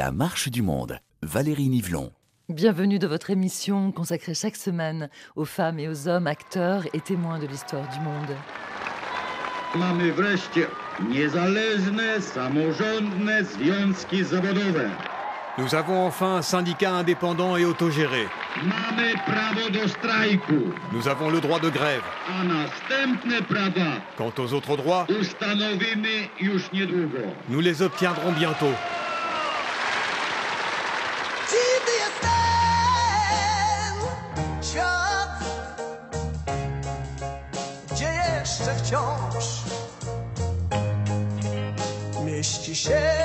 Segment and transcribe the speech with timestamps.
[0.00, 0.98] La marche du monde.
[1.20, 2.10] Valérie Nivelon.
[2.48, 7.38] Bienvenue dans votre émission consacrée chaque semaine aux femmes et aux hommes acteurs et témoins
[7.38, 8.34] de l'histoire du monde.
[9.74, 10.66] Mamy wreszcie
[11.10, 14.88] niezależne, samorządne związki zawodowe.
[15.58, 18.24] Nous avons enfin un syndicat indépendant et autogéré.
[18.62, 22.02] Mamy prawo do strajku, Nous avons le droit de grève.
[22.40, 27.18] a następne prawa Quant aux autres droits, ustanowimy już niedługo.
[27.50, 28.74] nous les obtiendrons bientôt.
[42.80, 43.20] Mieści się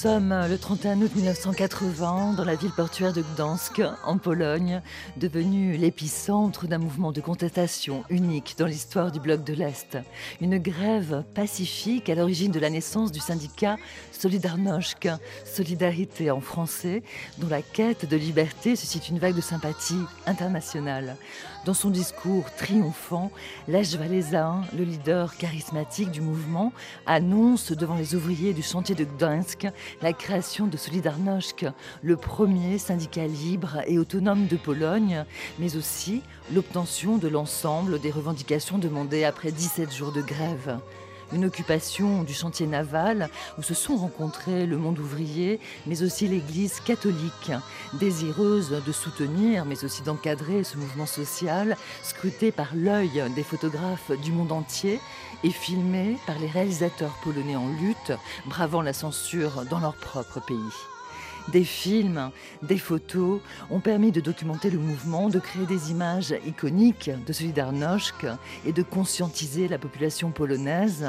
[0.00, 4.80] sommes le 31 août 1980 dans la ville portuaire de Gdansk, en Pologne,
[5.18, 9.98] devenue l'épicentre d'un mouvement de contestation unique dans l'histoire du bloc de l'Est.
[10.40, 13.76] Une grève pacifique à l'origine de la naissance du syndicat
[14.10, 15.06] Solidarność,
[15.44, 17.02] Solidarité en français,
[17.36, 21.16] dont la quête de liberté suscite une vague de sympathie internationale.
[21.66, 23.30] Dans son discours triomphant,
[23.68, 26.72] Lech Walesa, le leader charismatique du mouvement,
[27.04, 29.66] annonce devant les ouvriers du chantier de Gdansk
[30.02, 31.66] la création de Solidarność,
[32.02, 35.24] le premier syndicat libre et autonome de Pologne,
[35.58, 40.78] mais aussi l'obtention de l'ensemble des revendications demandées après 17 jours de grève
[41.32, 43.28] une occupation du chantier naval
[43.58, 47.52] où se sont rencontrés le monde ouvrier, mais aussi l'Église catholique,
[47.94, 54.32] désireuse de soutenir, mais aussi d'encadrer ce mouvement social, scruté par l'œil des photographes du
[54.32, 55.00] monde entier
[55.44, 58.12] et filmé par les réalisateurs polonais en lutte,
[58.46, 60.99] bravant la censure dans leur propre pays.
[61.48, 62.30] Des films,
[62.62, 63.40] des photos
[63.70, 68.26] ont permis de documenter le mouvement, de créer des images iconiques de Solidarność
[68.66, 71.06] et de conscientiser la population polonaise.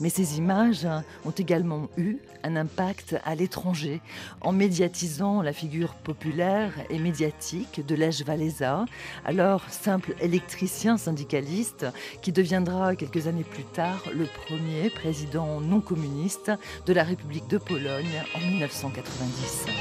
[0.00, 0.86] Mais ces images
[1.24, 4.00] ont également eu un impact à l'étranger
[4.40, 8.84] en médiatisant la figure populaire et médiatique de Lech Walesa,
[9.24, 11.86] alors simple électricien syndicaliste
[12.22, 16.52] qui deviendra quelques années plus tard le premier président non communiste
[16.86, 19.71] de la République de Pologne en 1990.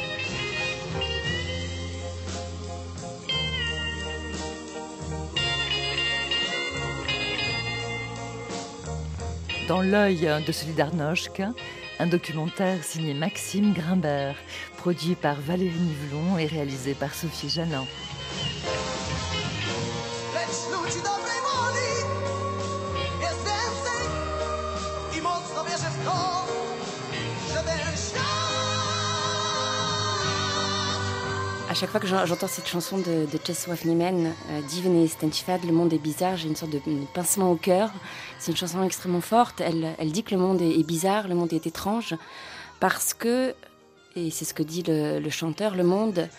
[9.68, 11.42] Dans l'œil de Solidarność,
[12.00, 14.36] un documentaire signé Maxime Grimbert,
[14.76, 17.86] produit par Valérie Nivelon et réalisé par Sophie Janin.
[31.82, 35.92] Chaque fois que j'en- j'entends cette chanson de, de Czesław Niemen, euh, Stenchfad, le monde
[35.94, 36.80] est bizarre, j'ai une sorte de
[37.16, 37.90] pincement au cœur.
[38.38, 39.62] C'est une chanson extrêmement forte.
[39.62, 42.14] Elle, elle dit que le monde est, est bizarre, le monde est étrange,
[42.80, 43.56] parce que,
[44.16, 46.30] et c'est ce que dit le, le chanteur, le monde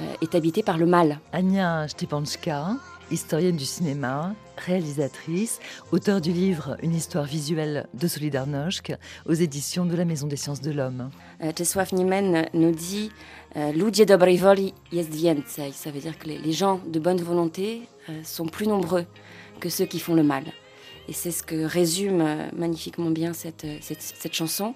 [0.00, 1.18] euh, est habité par le mal.
[1.32, 2.76] Ania Stepanska,
[3.10, 4.34] historienne du cinéma,
[4.66, 5.60] réalisatrice,
[5.92, 8.92] auteure du livre Une histoire visuelle de Solidarność
[9.26, 11.08] aux éditions de la Maison des sciences de l'homme.
[11.42, 13.10] Euh, Czesław Niemen nous dit
[13.56, 15.72] euh, Ludzie dobrej woli jest więcej.
[15.72, 19.06] Ça veut dire que les, gens de bonne volonté euh, sont plus nombreux
[19.58, 20.44] que ceux qui font le mal.
[21.08, 24.74] Et c'est ce que résume euh, magnifiquement bien cette, cette, chanson,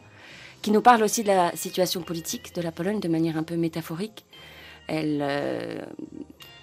[0.60, 3.56] qui nous parle aussi de la situation politique de la Pologne de manière un peu
[3.56, 4.24] métaphorique.
[4.86, 5.24] Elle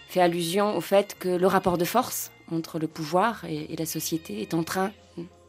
[0.08, 4.42] fait allusion au fait que le rapport de force entre le pouvoir et, la société
[4.42, 4.92] est en train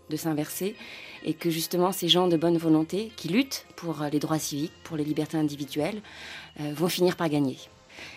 [0.09, 0.75] de s'inverser
[1.25, 4.97] et que justement ces gens de bonne volonté qui luttent pour les droits civiques, pour
[4.97, 6.01] les libertés individuelles,
[6.59, 7.59] vont finir par gagner.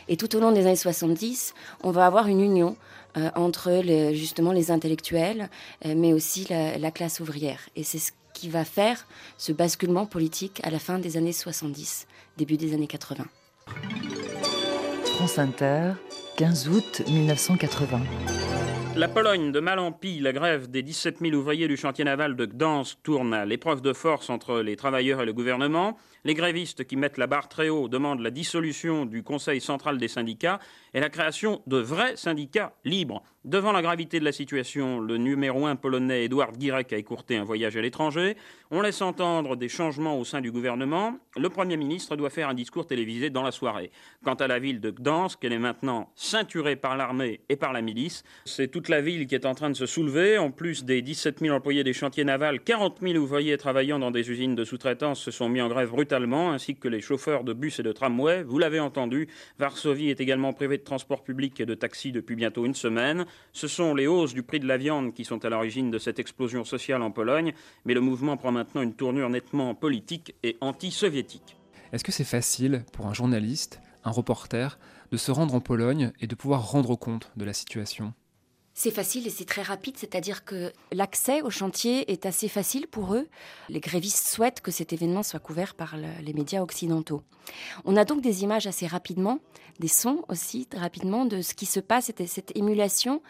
[0.08, 1.54] Et tout au long des années 70,
[1.84, 2.76] on va avoir une union
[3.18, 3.82] euh, entre
[4.14, 5.50] justement les intellectuels,
[5.86, 7.60] euh, mais aussi la, la classe ouvrière.
[7.76, 12.08] Et c'est ce qui va faire ce basculement politique à la fin des années 70,
[12.38, 13.26] début des années 80.
[15.06, 15.94] France Inter,
[16.36, 18.02] 15 août 1980.
[18.98, 19.78] La Pologne de mal
[20.22, 23.92] la grève des 17 000 ouvriers du chantier naval de Gdansk tourne à l'épreuve de
[23.92, 25.98] force entre les travailleurs et le gouvernement.
[26.24, 30.08] Les grévistes qui mettent la barre très haut demandent la dissolution du Conseil central des
[30.08, 30.60] syndicats
[30.94, 33.22] et la création de vrais syndicats libres.
[33.46, 37.44] Devant la gravité de la situation, le numéro un polonais Edward Gierek a écourté un
[37.44, 38.36] voyage à l'étranger.
[38.72, 41.20] On laisse entendre des changements au sein du gouvernement.
[41.38, 43.92] Le Premier ministre doit faire un discours télévisé dans la soirée.
[44.24, 47.84] Quant à la ville de Gdansk, elle est maintenant ceinturée par l'armée et par la
[47.84, 48.24] milice.
[48.46, 50.40] C'est toute la ville qui est en train de se soulever.
[50.40, 54.32] En plus des 17 000 employés des chantiers navals, 40 000 ouvriers travaillant dans des
[54.32, 57.80] usines de sous-traitance se sont mis en grève brutalement, ainsi que les chauffeurs de bus
[57.80, 58.42] et de tramway.
[58.42, 59.28] Vous l'avez entendu,
[59.60, 63.28] Varsovie est également privée de transport public et de taxis depuis bientôt une semaine.
[63.54, 66.20] Ce sont les hausses du prix de la viande qui sont à l'origine de cette
[66.20, 67.54] explosion sociale en Pologne,
[67.86, 71.58] mais le mouvement prend maintenant une tournure nettement politique et anti-soviétique.
[71.92, 74.78] Est-ce que c'est facile pour un journaliste, un reporter,
[75.12, 78.14] de se rendre en Pologne et de pouvoir rendre compte de la situation?
[78.78, 83.16] C'est facile et c'est très rapide, c'est-à-dire que l'accès au chantier est assez facile pour
[83.16, 83.30] eux.
[83.70, 87.24] Les grévistes souhaitent que cet événement soit couvert par les médias occidentaux.
[87.86, 89.40] On a donc des images assez rapidement,
[89.80, 93.22] des sons aussi rapidement de ce qui se passe, cette, cette émulation.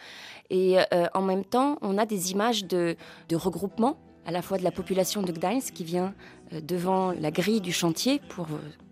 [0.50, 2.96] Et euh, en même temps, on a des images de,
[3.30, 6.16] de regroupement à la fois de la population de Gdańsk qui vient
[6.54, 8.48] euh, devant la grille du chantier pour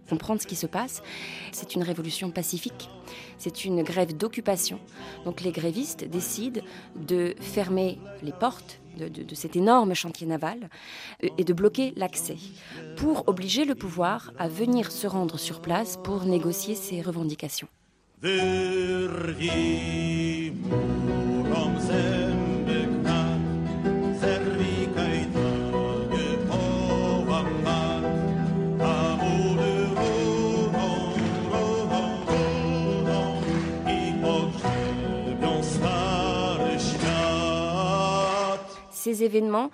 [0.09, 1.01] comprendre ce qui se passe.
[1.51, 2.89] C'est une révolution pacifique,
[3.37, 4.79] c'est une grève d'occupation.
[5.25, 6.61] Donc les grévistes décident
[6.95, 10.69] de fermer les portes de, cet énorme chantier naval
[11.23, 12.37] euh, et de bloquer l'accès
[12.95, 17.67] pour obliger le pouvoir à venir se rendre sur place pour négocier ses revendications.
[39.13, 39.69] Ces événements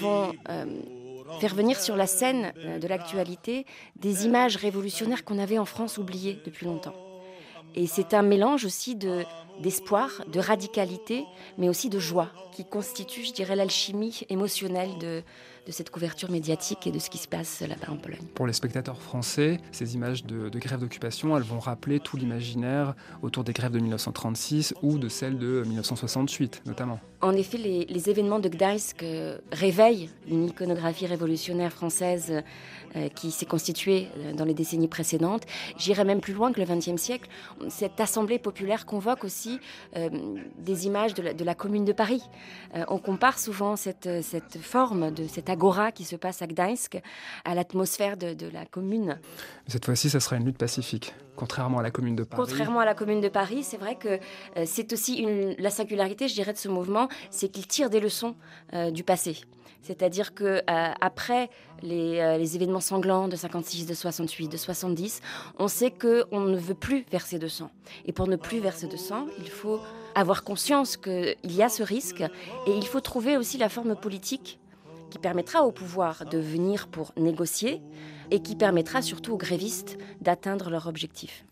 [0.00, 0.64] vont euh,
[1.40, 3.64] faire venir sur la scène euh, de l'actualité
[3.96, 6.94] des images révolutionnaires qu'on avait en France oubliées depuis longtemps.
[7.76, 9.22] Et c'est un mélange aussi de,
[9.62, 11.24] d'espoir, de radicalité,
[11.56, 15.22] mais aussi de joie, qui constitue, je dirais, l'alchimie émotionnelle de,
[15.66, 18.18] de cette couverture médiatique et de ce qui se passe là-bas en Pologne.
[18.34, 22.96] Pour les spectateurs français, ces images de, de grève d'occupation, elles vont rappeler tout l'imaginaire
[23.22, 26.98] autour des grèves de 1936 ou de celles de 1968 notamment.
[27.22, 32.42] En effet, les, événements de Gdańsk euh, réveillent une iconographie révolutionnaire française
[32.96, 35.42] euh, qui s'est constituée euh, dans les décennies précédentes.
[35.76, 37.28] J'irai même plus loin que le XXe siècle.
[37.68, 39.60] Cette assemblée populaire convoque aussi
[40.58, 42.22] des images de la, Commune de Paris.
[42.88, 44.08] on compare souvent cette,
[44.60, 47.00] forme de cette agora qui se passe à Gdańsk
[47.44, 49.18] à l'atmosphère de, la commune.
[49.70, 52.42] Cette fois-ci, ça sera une lutte pacifique, contrairement à la Commune de Paris.
[52.42, 54.18] Contrairement à la Commune de Paris, c'est vrai que
[54.66, 55.24] c'est aussi
[55.58, 58.34] la singularité, je dirais, de ce mouvement, c'est qu'il tire des leçons
[58.74, 59.38] euh, du passé.
[59.82, 61.48] C'est-à-dire que euh, après
[61.82, 65.20] les, euh, les, événements sanglants de 56, de 68, de 70,
[65.58, 67.70] on sait que on ne veut plus verser de sang.
[68.04, 69.80] Et pour ne plus verser de sang, il faut
[70.14, 74.58] avoir conscience qu'il y a ce risque et il faut trouver aussi la forme politique
[75.10, 77.82] qui permettra au pouvoir de venir pour négocier
[78.30, 81.44] et qui permettra surtout aux grévistes d'atteindre leur objectif.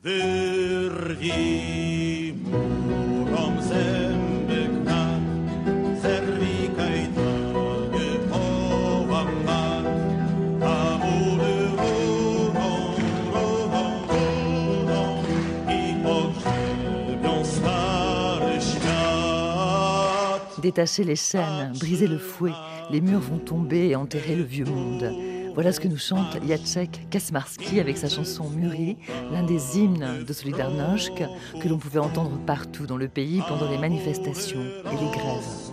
[20.61, 22.53] Détacher les chaînes, briser le fouet,
[22.91, 25.13] les murs vont tomber et enterrer le vieux monde.
[25.55, 28.97] Voilà ce que nous chante Jacek Kasmarski avec sa chanson Muri,
[29.33, 31.25] l'un des hymnes de Solidarność
[31.61, 35.73] que l'on pouvait entendre partout dans le pays pendant les manifestations et les grèves.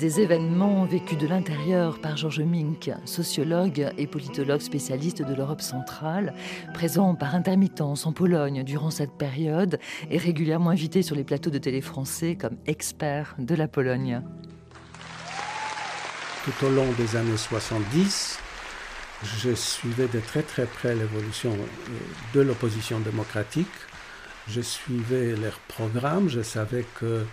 [0.00, 6.32] Des événements vécus de l'intérieur par Georges Mink, sociologue et politologue spécialiste de l'Europe centrale,
[6.72, 9.78] présent par intermittence en Pologne durant cette période
[10.10, 14.22] et régulièrement invité sur les plateaux de télé français comme expert de la Pologne.
[16.46, 18.38] Tout au long des années 70,
[19.22, 21.98] je suivais de très très près l'évolution euh,
[22.32, 23.68] de l'opposition démocratique.
[24.48, 27.26] Je suivais leurs programmes, je savais que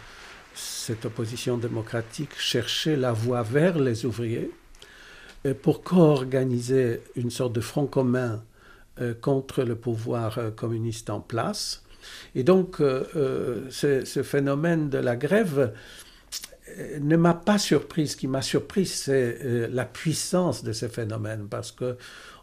[0.58, 4.52] cette opposition démocratique cherchait la voie vers les ouvriers
[5.62, 8.42] pour co-organiser une sorte de front commun
[9.00, 11.84] euh, contre le pouvoir euh, communiste en place.
[12.34, 15.74] Et donc, euh, ce, phénomène de la grève
[17.00, 18.08] ne m'a pas surpris.
[18.08, 21.98] Ce qui m'a surpris, c'est la puissance de ce phénomène, parce que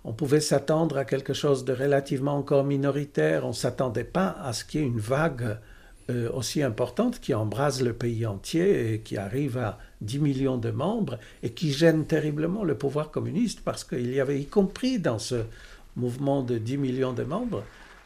[0.05, 3.45] on pouvait s'attendre à quelque chose de relativement encore minoritaire.
[3.45, 5.59] On ne s'attendait pas à ce qu'il y ait une vague
[6.11, 10.71] euh, aussi importante qui embrase le pays entier et qui arrive à 10 millions de
[10.71, 15.19] membres et qui gêne terriblement le pouvoir communiste parce qu'il y avait, y compris dans
[15.19, 15.45] ce
[15.97, 17.65] mouvement de 10 millions de membres,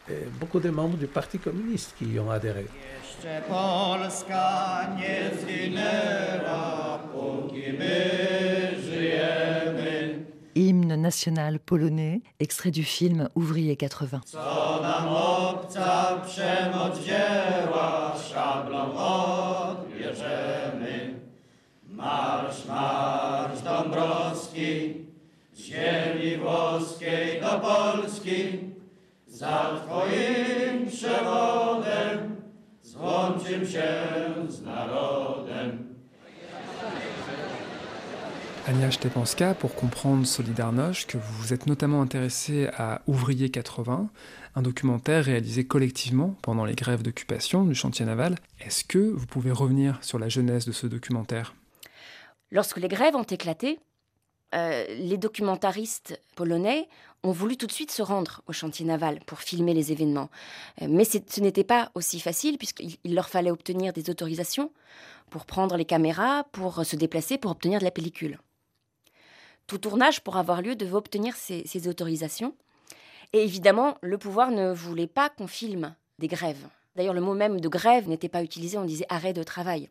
[0.09, 2.67] et beaucoup de membres du Parti communiste qui y ont adhéré.
[10.59, 14.25] Hymne national polonais, extrait du film Ouvrier 80.
[14.25, 18.97] Co nam obca przemoc wzięła, szablą
[19.79, 21.15] odbierzemy.
[21.89, 24.95] Marsz, marsz Dąbrowski,
[25.55, 28.59] z ziemi włoskiej do Polski,
[29.27, 32.37] za Twoim przewodem
[32.83, 33.89] złączym się
[34.49, 35.78] z narodem.
[38.69, 44.11] Ania Stepanska, pour comprendre Solidarność, vous vous êtes notamment intéressée à Ouvrier 80,
[44.57, 48.35] un documentaire réalisé collectivement pendant les grèves d'occupation du chantier naval.
[48.61, 51.55] Est-ce que vous pouvez revenir sur la jeunesse de ce documentaire?
[52.51, 53.81] Lorsque les grèves ont éclaté,
[54.55, 56.89] euh, les documentaristes polonais
[57.23, 60.29] ont voulu tout de suite se rendre au chantier naval pour filmer les événements.
[60.83, 64.73] Euh, mais ce n'était pas aussi facile puisqu'il il leur fallait obtenir des autorisations
[65.31, 68.39] pour prendre les caméras, pour se déplacer, pour obtenir de la pellicule.
[69.69, 72.55] Tout tournage, pour avoir lieu, devait obtenir ces, autorisations.
[73.35, 76.67] Et évidemment, le pouvoir ne voulait pas qu'on filme des grèves.
[76.97, 79.91] D'ailleurs, le mot même de grève n'était pas utilisé, on disait arrêt de travail.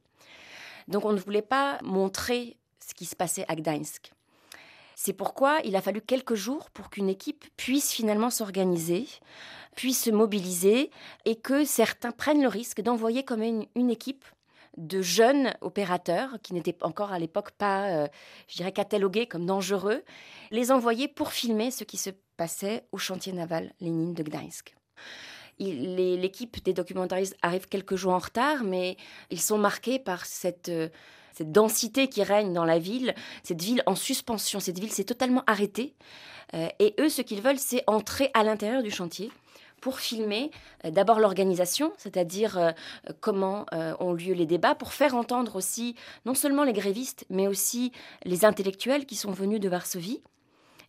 [0.88, 4.12] Donc on ne voulait pas montrer ce qui se passait à Gdańsk.
[4.96, 9.08] C'est pourquoi il a fallu quelques jours pour qu'une équipe puisse finalement s'organiser,
[9.76, 10.90] puisse se mobiliser
[11.26, 14.26] et que certains prennent le risque d'envoyer comme une équipe
[14.78, 18.08] de jeunes opérateurs qui n'étaient encore à l'époque pas, euh,
[18.48, 20.04] je dirais, catalogués comme dangereux,
[20.52, 24.76] les envoyer pour filmer ce qui se passait au chantier naval Lénine de Gdańsk.
[25.60, 28.96] L'équipe des documentaristes arrive quelques jours en retard, mais
[29.32, 30.90] ils sont marqués par cette, euh,
[31.34, 35.44] cette densité qui règne dans la ville, cette ville en suspension, cette ville s'est totalement
[35.48, 35.96] arrêtée.
[36.54, 39.32] Euh, et eux, ce qu'ils veulent, c'est entrer à l'intérieur du chantier
[39.82, 40.52] pour filmer
[40.86, 42.72] euh, d'abord l'organisation, c'est-à-dire euh,
[43.20, 47.48] comment euh, ont lieu les débats, pour faire entendre aussi non seulement les grévistes, mais
[47.48, 47.92] aussi
[48.24, 50.22] les intellectuels qui sont venus de Varsovie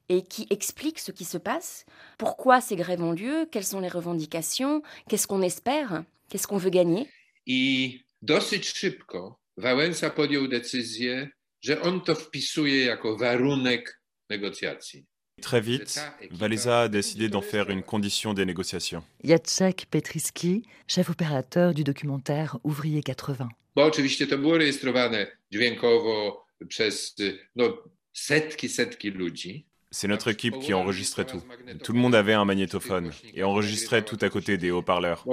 [0.09, 1.85] et qui expliquent ce qui se passe,
[2.17, 6.71] pourquoi ces grèves ont lieu, quelles sont les revendications, qu'est-ce qu'on espère, qu'est-ce qu'on veut
[6.71, 7.07] gagner.
[7.47, 11.31] I dosyć szybko Wałęsa podjął decyzję,
[11.61, 15.07] że on to wpisuje jako warunek negocjacji.
[15.41, 19.03] Très vite, Valéza a décidé d'en faire une condition des négociations.
[19.25, 23.49] Jacek Petriski, chef opérateur du documentaire Ouvrier 80.
[23.77, 27.15] Bo oczywiście to było rejestrowane dźwiękowo przez
[27.57, 29.69] no, setki, setki ludzi.
[29.91, 31.43] C'est notre équipe qui enregistrait tout.
[31.83, 35.25] Tout le monde avait un magnétophone et enregistrait tout à côté des haut-parleurs.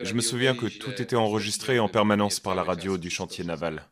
[0.00, 3.88] Je me souviens que tout était enregistré en permanence par la radio du chantier naval.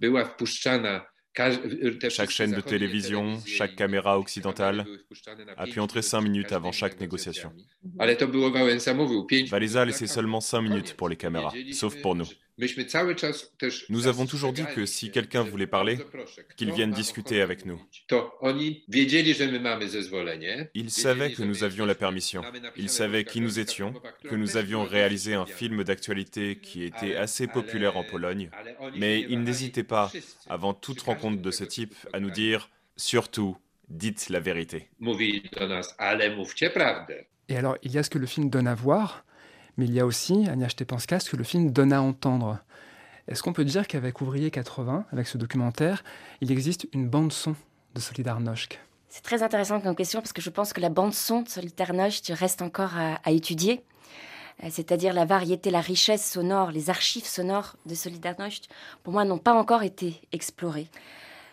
[2.01, 4.85] Te Chaque chaîne de télévision, chaque caméra occidentale
[5.57, 7.51] a pu entrer cinq minutes avant chaque négociation.
[7.51, 7.99] negocjacjami.
[7.99, 11.09] Ale to było Wałęsa mówił, pięć Valéza a minut laissé na seulement 5 minutes pour
[11.09, 12.29] les caméras, sauf pour nous.
[13.89, 15.99] Nous avons toujours dit que si quelqu'un voulait parler,
[16.57, 17.81] qu'il vienne discuter avec nous.
[20.75, 22.43] Ils savaient que nous avions la permission.
[22.77, 23.95] Ils savaient qui nous étions,
[24.29, 28.51] que nous avions réalisé un film d'actualité qui était assez populaire en Pologne.
[28.97, 30.11] Mais ils n'hésitaient pas,
[30.49, 33.57] avant toute rencontre de ce type, à nous dire surtout,
[33.89, 34.89] dites la vérité.
[37.49, 39.25] Et alors, il y a ce que le film donne à voir,
[39.79, 42.59] mais il y a aussi, Anya Stepanska, ce que le film donne à entendre.
[43.29, 46.03] Est-ce qu'on peut dire qu'avec Ouvrier 80, avec ce documentaire,
[46.41, 47.55] il existe une bande-son
[47.95, 51.49] de Solidarność C'est très intéressant comme question parce que je pense que la bande-son de
[51.49, 53.85] Solidarność reste encore à, à étudier.
[54.65, 58.69] Euh, C'est-à-dire la variété, la richesse sonore, les archives sonores de Solidarność,
[59.05, 60.89] pour moi, n'ont pas encore été explorées.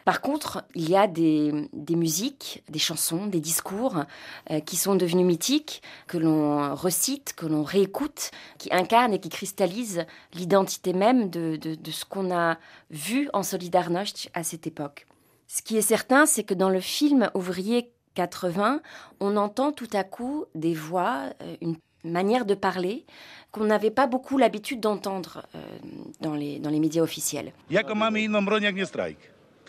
[0.05, 1.51] Par contre, il y a des,
[1.89, 4.03] musiques, des chansons, des discours
[4.51, 9.29] euh, qui sont devenus mythiques, que l'on recite, que l'on réécoute, qui incarnent et qui
[9.29, 12.57] cristallisent l'identité même de ce qu'on a
[12.91, 15.07] vu en Solidarność à cette époque.
[15.47, 18.81] Ce qui est certain, c'est que dans le film Ouvrier 80,
[19.19, 23.05] on entend tout à coup des voix, euh, une manière de parler
[23.51, 25.59] qu'on n'avait pas beaucoup l'habitude d'entendre euh,
[26.21, 27.51] dans, les, dans les médias officiels.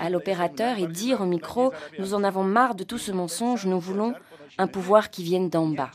[0.00, 3.80] à l'opérateur et dire au micro Nous en avons marre de tout ce mensonge, nous
[3.80, 4.14] voulons
[4.58, 5.90] un pouvoir qui vienne d'en bas.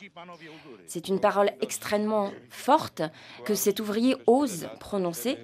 [0.88, 3.02] C'est une parole extrêmement forte
[3.46, 5.38] que cet ouvrier ose prononcer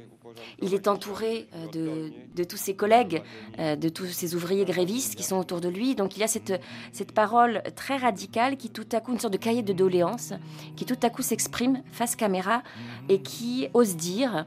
[0.62, 3.22] Il est entouré de, de, tous ses collègues,
[3.58, 5.96] de tous ses ouvriers grévistes qui sont autour de lui.
[5.96, 9.34] Donc il y a cette, cette parole très radicale qui tout à coup, une sorte
[9.34, 10.34] de cahier de doléances,
[10.76, 12.64] qui tout à coup s'exprime face caméra
[13.10, 14.46] et qui ose dire,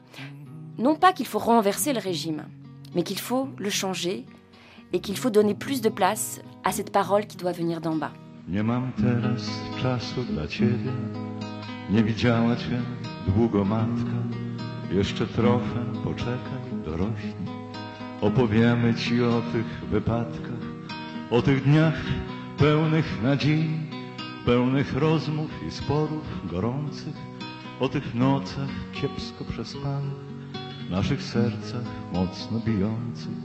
[0.78, 2.44] non pas qu'il faut renverser le régime,
[2.94, 4.25] mais qu'il faut le changer
[4.92, 8.12] et qu'il faut donner plus de place à cette parole qui doit venir d'en bas.
[13.64, 14.50] Matka.
[14.90, 17.61] Jeszcze trochę poczekaj, dorośnij.
[18.20, 20.64] Opowiemy ci o tych wypadkach,
[21.30, 21.94] o tych dniach
[22.59, 23.70] pełnych nadziei,
[24.47, 27.14] pełnych rozmów i sporów gorących,
[27.80, 30.18] o tych nocach kiepsko przespanych,
[30.90, 33.38] naszych sercach mocno bijących,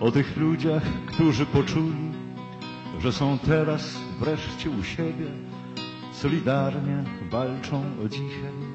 [0.00, 2.12] o tych ludziach, którzy poczuli,
[3.00, 5.26] że są teraz wreszcie u siebie,
[6.12, 8.67] solidarnie walczą o dzisiaj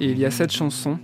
[0.00, 0.98] Et il y a cette chanson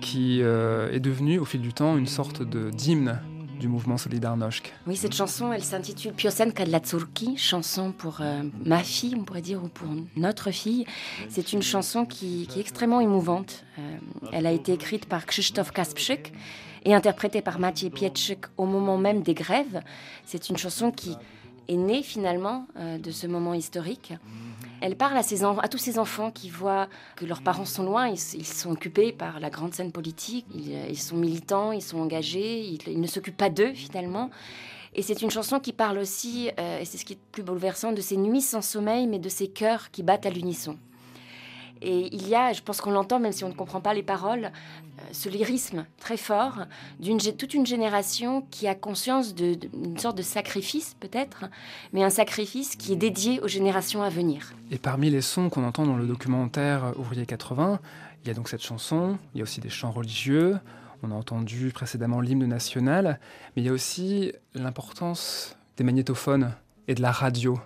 [0.00, 3.20] qui euh, est devenue au fil du temps une sorte de d'hymne
[3.58, 4.72] du mouvement Solidarność.
[4.86, 9.40] Oui, cette chanson, elle s'intitule Piosenka dla córki, chanson pour euh, ma fille, on pourrait
[9.40, 10.84] dire, ou pour notre fille.
[11.30, 13.64] C'est une chanson qui, qui, est extrêmement émouvante.
[13.78, 13.96] Euh,
[14.32, 16.34] elle a été écrite par Krzysztof Kasprzyk
[16.84, 19.80] et interprétée par Maciej Pietrzyk au moment même des grèves.
[20.26, 21.16] C'est une chanson qui
[21.68, 24.12] est née finalement euh, de ce moment historique.
[24.80, 28.08] Elle parle à, ses à, tous ces enfants qui voient que leurs parents sont loin,
[28.08, 32.60] ils, sont occupés par la grande scène politique, ils, ils sont militants, ils sont engagés,
[32.60, 34.30] ils, ils ne s'occupent pas d'eux finalement.
[34.96, 37.42] Et c'est une chanson qui parle aussi, euh, et c'est ce qui est le plus
[37.42, 40.78] bouleversant, de ces nuits sans sommeil, mais de ces cœurs qui battent à l'unisson.
[41.82, 44.02] Et il y a, je pense qu'on l'entend même si on ne comprend pas les
[44.02, 46.64] paroles, euh, ce lyrisme très fort
[47.00, 51.44] d'une toute une génération qui a conscience d'une sorte de sacrifice peut-être,
[51.92, 54.54] mais un sacrifice qui est dédié aux générations à venir.
[54.70, 57.78] Et parmi les sons qu'on entend dans le documentaire Ouvrier 80,
[58.24, 60.58] il y a donc cette chanson, il y a aussi des chants religieux,
[61.02, 63.20] on a entendu précédemment l'hymne national,
[63.54, 66.52] mais il y a aussi l'importance des magnétophones
[66.88, 67.58] et de la radio.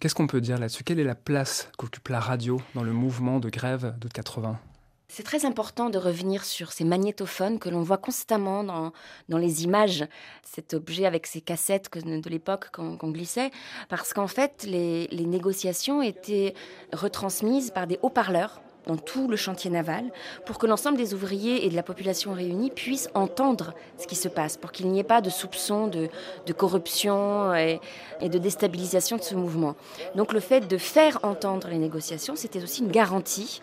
[0.00, 0.84] Qu'est-ce qu'on peut dire là-dessus?
[0.84, 4.58] Quelle est la place qu'occupe la radio dans le mouvement de grève de 80
[5.06, 8.92] c'est très important de revenir sur ces magnétophones que l'on voit constamment dans,
[9.28, 10.04] dans, les images,
[10.42, 13.52] cet objet avec ces cassettes de l'époque qu'on qu glissait,
[13.88, 16.54] parce qu'en fait, les, les négociations étaient
[16.92, 20.04] retransmises par des haut-parleurs dans tout le chantier naval
[20.44, 24.28] pour que l'ensemble des ouvriers et de la population réunie puissent entendre ce qui se
[24.28, 26.08] passe, pour qu'il n'y ait pas de soupçons de,
[26.52, 27.80] corruption et,
[28.20, 29.74] et, de déstabilisation de ce mouvement.
[30.14, 33.60] Donc le fait de faire entendre les négociations, c'était aussi une garantie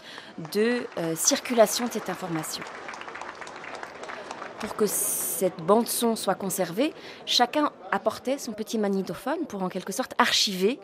[0.53, 2.63] de euh, circulation de cette information.
[4.61, 6.93] Pour que cette bande son soit conservée,
[7.25, 10.79] chacun apportait son petit magnétophone pour en quelque sorte archiver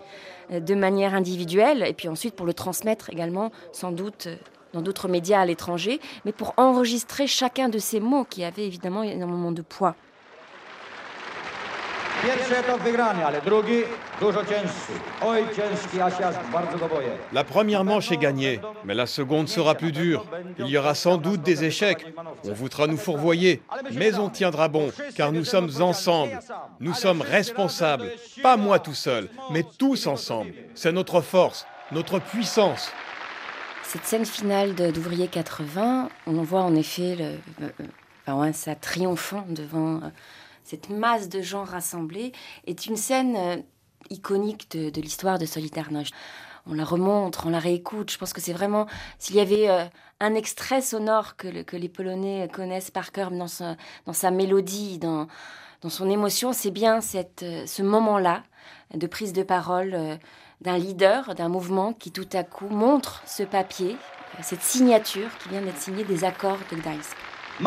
[0.49, 4.29] de manière individuelle et puis ensuite pour le transmettre également sans doute
[4.73, 9.03] dans d'autres médias à l'étranger, mais pour enregistrer chacun de ces mots qui avaient évidemment
[9.03, 9.95] énormément de poids.
[17.31, 20.25] La première manche est gagnée, mais la seconde sera plus dure.
[20.59, 22.05] Il y aura sans doute des échecs.
[22.43, 23.61] On voudra nous fourvoyer,
[23.93, 26.39] mais on tiendra bon, car nous sommes ensemble.
[26.79, 28.11] Nous sommes responsables.
[28.41, 30.53] Pas moi tout seul, mais tous ensemble.
[30.73, 32.91] C'est notre force, notre puissance.
[33.83, 37.69] Cette scène finale d'Ouvrier 80, on voit en effet le,
[38.25, 40.01] enfin, ça triomphant devant
[40.67, 42.33] cette masse de gens rassemblés,
[42.65, 43.55] est une scène euh,
[44.09, 46.13] iconique de, l'histoire de Solidarność.
[46.65, 48.11] On la remontre, on la réécoute.
[48.11, 48.85] Je pense que c'est vraiment,
[49.17, 49.85] s'il y avait euh,
[50.19, 55.29] un extrait sonore que, le, que, les Polonais connaissent par cœur dans sa, mélodie, dans,
[55.87, 58.43] son émotion, c'est bien euh, ce moment-là
[58.93, 60.19] de prise de parole
[60.59, 63.95] d'un leader, d'un mouvement qui tout à coup montre ce papier,
[64.41, 67.15] cette signature qui vient d'être signée des accords de Gdańsk.
[67.59, 67.65] Nous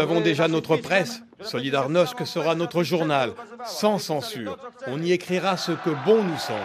[0.00, 1.22] avons déjà notre presse.
[1.42, 3.32] Solidarność sera notre journal,
[3.64, 4.56] sans censure.
[4.86, 6.60] On y écrira ce que bon nous semble.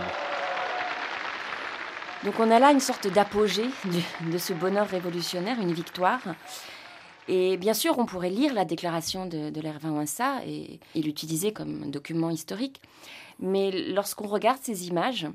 [2.23, 3.65] Donc on a là une sorte d'apogée
[4.31, 6.21] de, ce bonheur révolutionnaire, une victoire.
[7.27, 10.03] Et bien sûr, on pourrait lire la déclaration de, de l'Hervin
[10.45, 12.81] et, et l'utiliser comme document historique.
[13.39, 15.27] Mais lorsqu'on regarde ces images,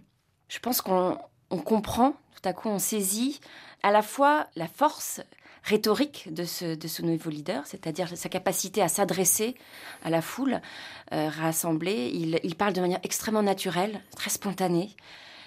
[0.49, 3.41] je pense qu'on comprend, tout à coup on saisit
[3.83, 5.21] à la fois la force
[5.67, 9.57] rhétorique de ce, nouveau leader, c'est-à-dire sa capacité à s'adresser
[10.05, 10.61] à la foule
[11.13, 12.11] euh, rassemblée.
[12.15, 14.91] Il, parle de manière extrêmement naturelle, très spontanée.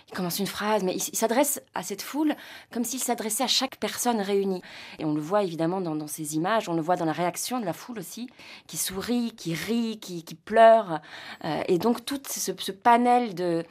[0.10, 2.36] Il commence une phrase, mais il, s'adresse à cette foule
[2.72, 4.62] comme s'il s'adressait à chaque personne réunie.
[4.98, 7.66] Et on le voit évidemment dans, ces images, on le voit dans la réaction de
[7.66, 8.30] la foule aussi,
[8.68, 11.00] qui sourit, qui rit, qui, pleure.
[11.46, 13.64] Euh, et donc tout ce panel de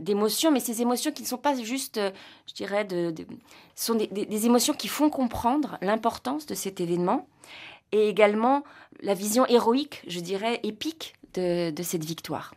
[0.00, 2.00] d'émotions, mais ces émotions qui ne sont pas juste,
[2.46, 3.12] je dirais, de,
[3.74, 7.28] sont des, émotions qui font comprendre l'importance de cet événement
[7.92, 8.64] et également
[9.00, 12.54] la vision héroïque, je dirais, épique de, de cette victoire.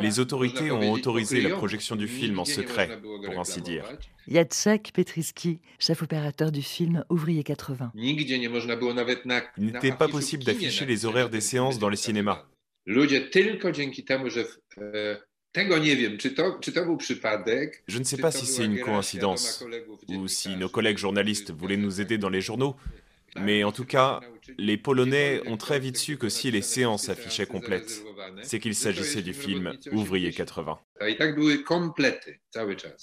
[0.00, 3.84] Les autorités ont autorisé la projection du film en secret, pour ainsi dire.
[4.28, 7.92] Jacek Petriski, chef opérateur du film Ouvrier 80.
[7.96, 12.44] Il n'était pas possible d'afficher les horaires des séances dans les cinémas.
[17.86, 19.64] Je ne sais pas si c'est une coïncidence
[20.08, 22.76] ou si nos collègues journalistes voulaient nous aider dans les journaux,
[23.36, 24.20] mais en tout cas,
[24.58, 28.02] les Polonais ont très vite su que si les séances affichaient complètes,
[28.42, 30.78] c'est qu'il s'agissait du film Ouvrier 80.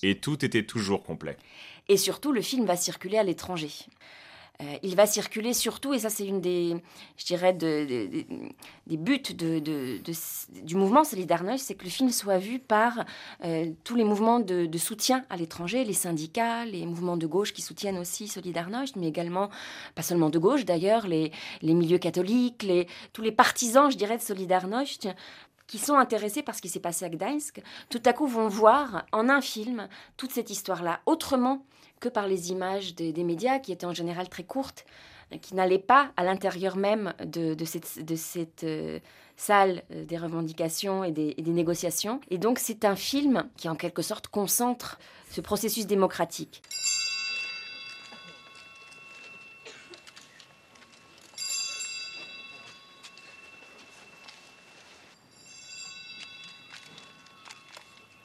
[0.03, 1.37] Et tout était toujours complet.
[1.87, 3.69] Et surtout, le film va circuler à l'étranger.
[4.61, 6.75] Euh, il va circuler surtout, et ça c'est une des,
[7.15, 13.05] je dirais, des buts du mouvement Solidarność, c'est que le film soit vu par
[13.45, 17.61] euh, tous les mouvements de, soutien à l'étranger, les syndicats, les mouvements de gauche qui
[17.61, 19.49] soutiennent aussi Solidarność, mais également,
[19.95, 21.31] pas seulement de gauche d'ailleurs, les,
[21.63, 22.67] milieux catholiques,
[23.13, 25.07] tous les partisans, je dirais, de Solidarność,
[25.69, 29.05] qui sont intéressés par ce qui s'est passé à Gdańsk, tout à coup vont voir
[29.11, 31.63] en un film toute cette histoire-là autrement
[31.99, 34.83] que par les images des, médias qui étaient en général très courtes,
[35.41, 38.99] qui n'allaient pas à l'intérieur même de, cette, euh,
[39.37, 42.19] salle euh, des revendications et des, négociations.
[42.31, 44.97] Et donc c'est un film qui en quelque sorte concentre
[45.29, 46.63] ce processus démocratique.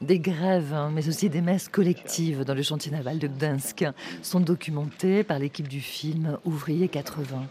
[0.05, 3.87] Des grèves, hein, mais aussi des messes collectives dans le chantier naval de Gdansk
[4.21, 7.47] sont documentées par l'équipe du film Ouvrier 80.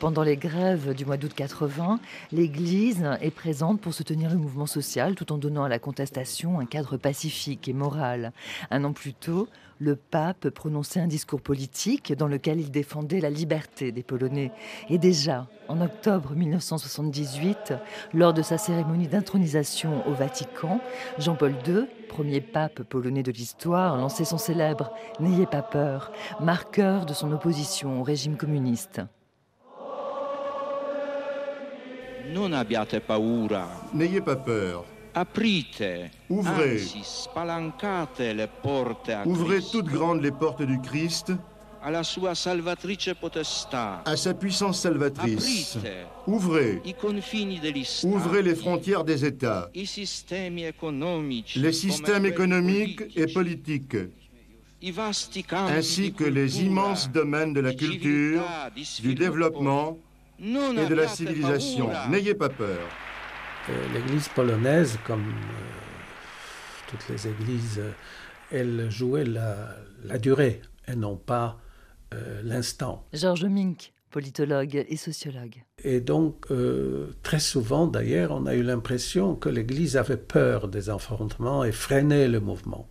[0.00, 2.00] Pendant les grèves du mois d'août 80,
[2.32, 6.66] l'Église est présente pour soutenir le mouvement social tout en donnant à la contestation un
[6.66, 8.32] cadre pacifique et moral.
[8.72, 9.48] Un an plus tôt,
[9.82, 14.52] le pape prononçait un discours politique dans lequel il défendait la liberté des Polonais.
[14.88, 17.74] Et déjà, en octobre 1978,
[18.14, 20.80] lors de sa cérémonie d'intronisation au Vatican,
[21.18, 27.12] Jean-Paul II, premier pape polonais de l'histoire, lançait son célèbre N'ayez pas peur, marqueur de
[27.12, 29.00] son opposition au régime communiste.
[33.92, 34.84] N'ayez pas peur.
[36.30, 36.80] Ouvrez.
[39.26, 41.32] Ouvrez toutes grandes les portes du Christ.
[44.04, 45.78] À sa puissance salvatrice.
[46.26, 46.80] Ouvrez.
[48.04, 49.68] Ouvrez les frontières des États.
[49.74, 53.96] Les systèmes économiques et politiques
[55.68, 58.42] ainsi que les immenses domaines de la culture,
[59.00, 59.96] du développement
[60.40, 61.90] et de la civilisation.
[62.10, 62.80] N'ayez pas peur.
[63.68, 67.92] Euh, l'église polonaise, comme euh, toutes les églises, euh,
[68.50, 71.58] elle jouait la, durée et non pas
[72.44, 73.06] l'instant.
[73.14, 75.62] Georges Mink, politologue et sociologue.
[75.82, 76.46] Et donc,
[77.22, 82.28] très souvent d'ailleurs, on a eu l'impression que l'Église avait peur des affrontements et freinait
[82.28, 82.86] le mouvement.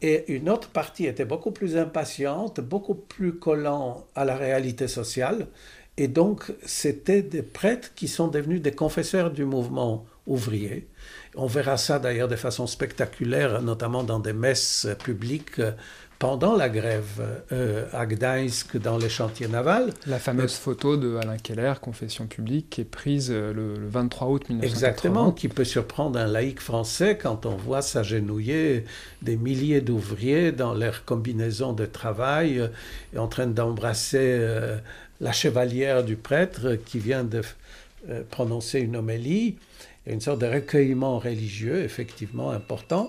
[0.00, 5.48] Et une autre partie était beaucoup plus impatiente, beaucoup plus collant à la réalité sociale
[5.96, 10.88] et donc, c'était des prêtres qui sont devenus des confesseurs du mouvement ouvrier.
[11.36, 15.60] On verra ça d'ailleurs de façon spectaculaire, notamment dans des messes publiques
[16.18, 19.92] pendant la grève euh, à Gdańsk dans les chantiers navals.
[20.06, 24.48] La fameuse photo de Alain Keller, confession publique, qui est prise euh, le, 23 août
[24.48, 24.66] 1980.
[24.66, 28.84] Exactement, qui peut surprendre un laïc français quand on voit s'agenouiller
[29.22, 32.68] des milliers d'ouvriers dans leur combinaison de travail, euh,
[33.18, 34.40] en train d'embrasser
[35.20, 37.42] la chevalière du prêtre qui vient de
[38.08, 39.56] euh, prononcer une homélie,
[40.06, 43.08] une sorte de recueillement religieux effectivement important.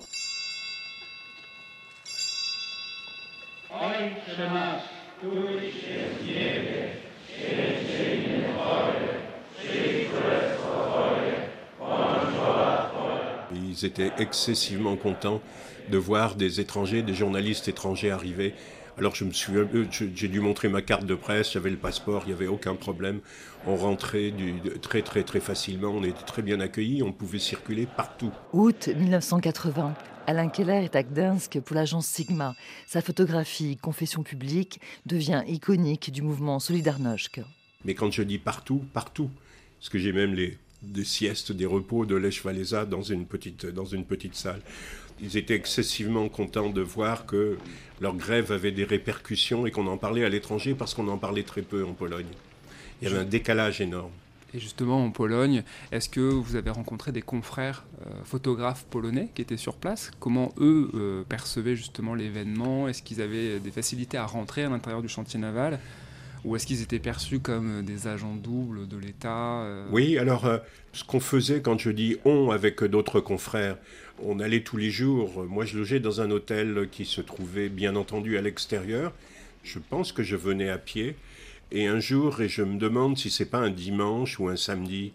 [13.54, 15.42] Ils étaient excessivement contents
[15.90, 18.54] de voir des étrangers, des journalistes étrangers arriver
[18.98, 22.24] alors je me suis, euh, j'ai dû montrer ma carte de presse, j'avais le passeport,
[22.26, 23.20] il n'y avait aucun problème.
[23.68, 24.34] On rentrait
[24.82, 28.32] très très très facilement, on était très bien accueillis, on pouvait circuler partout.
[28.54, 29.94] Août 1980.
[30.28, 32.56] Alain Keller est à Gdansk pour l'agence Sigma.
[32.88, 37.42] Sa photographie Confession publique devient iconique du mouvement Solidarność.
[37.84, 39.30] Mais quand je dis partout, partout,
[39.78, 43.66] parce que j'ai même les des siestes, des repos de Lech Walesa dans une petite
[43.66, 44.62] dans une petite salle.
[45.22, 47.58] Ils étaient excessivement contents de voir que
[48.02, 51.44] leur grève avait des répercussions et qu'on en parlait à l'étranger parce qu'on en parlait
[51.44, 52.28] très peu en Pologne.
[53.02, 54.12] Il y avait un décalage énorme.
[54.54, 59.42] Et justement, en Pologne, est-ce que vous avez rencontré des confrères euh, photographes polonais qui
[59.42, 60.12] étaient sur place?
[60.20, 62.88] Comment eux euh, percevaient justement l'événement?
[62.88, 65.80] Est-ce qu'ils avaient des facilités à rentrer à l'intérieur du chantier naval?
[66.46, 69.88] Ou est-ce qu'ils étaient perçus comme des agents doubles de l'État euh?
[69.92, 70.48] Oui, alors
[70.94, 73.78] ce qu'on faisait quand je dis on avec d'autres confrères,
[74.24, 75.46] on allait tous les jours.
[75.46, 79.14] Moi, je logeais dans un hôtel qui se trouvait bien entendu à l'extérieur.
[79.64, 81.16] Je pense que je venais à pied.
[81.72, 85.14] Et un jour, et je me demande si c'est pas un dimanche ou un samedi,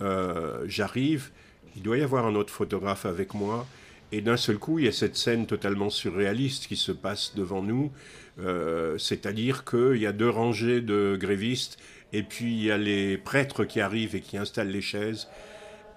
[0.00, 1.30] euh, j'arrive,
[1.76, 3.66] il doit y avoir un autre photographe avec moi,
[4.12, 7.62] et d'un seul coup, il y a cette scène totalement surréaliste qui se passe devant
[7.62, 7.92] nous,
[8.40, 11.78] euh, c'est-à-dire qu'il y a deux rangées de grévistes,
[12.12, 15.28] et puis il y a les prêtres qui arrivent et qui installent les chaises.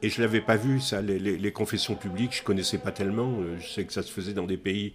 [0.04, 3.40] Et je l'avais pas vu, ça, les, confessions publiques, je connaissais pas tellement.
[3.40, 4.94] Euh, je sais que ça se faisait dans des pays,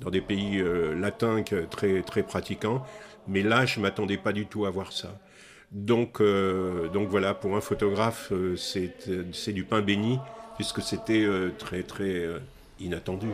[0.00, 0.62] dans des pays
[0.96, 2.82] latins très, très pratiquants.
[3.28, 5.18] Mais là, je ne m'attendais pas du tout à voir ça.
[5.74, 10.20] Donc, euh, donc voilà, pour un photographe, euh, c'est du pain béni,
[10.56, 12.26] puisque c'était euh, très très
[12.78, 13.28] inattendu.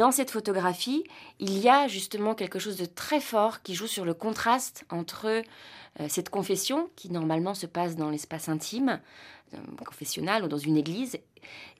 [0.00, 1.04] Dans cette photographie,
[1.40, 5.26] il y a justement quelque chose de très fort qui joue sur le contraste entre
[5.26, 8.98] euh, cette confession, qui normalement se passe dans l'espace intime,
[9.52, 11.18] euh, confessionnal ou dans une église,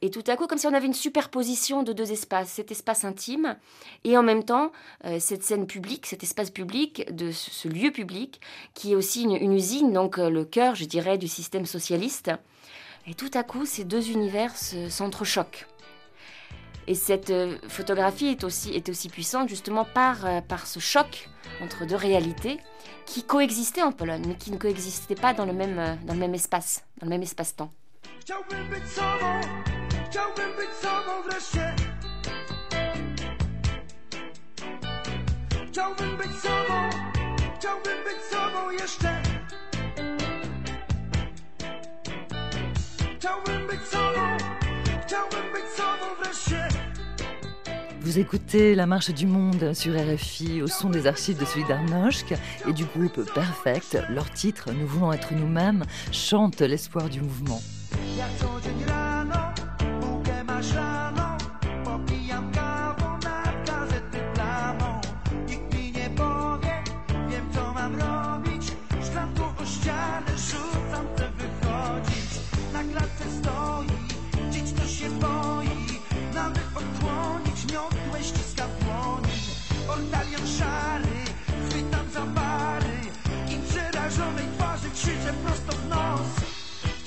[0.02, 3.06] et tout à coup, comme si on avait une superposition de deux espaces, cet espace
[3.06, 3.56] intime
[4.04, 4.70] et en même temps
[5.06, 8.42] euh, cette scène publique, cet espace public, de ce, lieu public,
[8.74, 12.30] qui est aussi une, usine, donc le cœur, je dirais, du système socialiste.
[13.06, 15.66] Et tout à coup, ces deux univers s'entrechoquent.
[16.86, 17.32] Et cette
[17.68, 21.28] photographie est aussi, puissante justement par, par ce choc
[21.62, 22.58] entre deux réalités
[23.10, 26.20] qui coexistaient en Pologne, mais qui ne coexistaient pas dans le même, euh, dans le
[26.20, 27.72] même espace, dans le même espace-temps.
[48.10, 52.34] Vous écoutez La Marche du Monde sur RFI au son des archives de Solidarność
[52.68, 53.98] et du groupe Perfect.
[54.08, 57.62] Leur titre, Nous voulons être nous-mêmes, chante l'espoir du mouvement.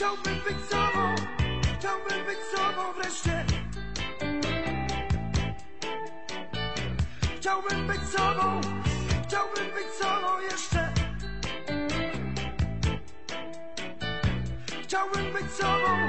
[0.03, 1.15] Chciałbym być sobą,
[1.79, 3.45] chciałbym być sobą wreszcie.
[7.37, 8.61] Chciałbym być sobą,
[9.27, 10.93] chciałbym być sobą jeszcze.
[14.83, 16.02] Chciałbym być sobą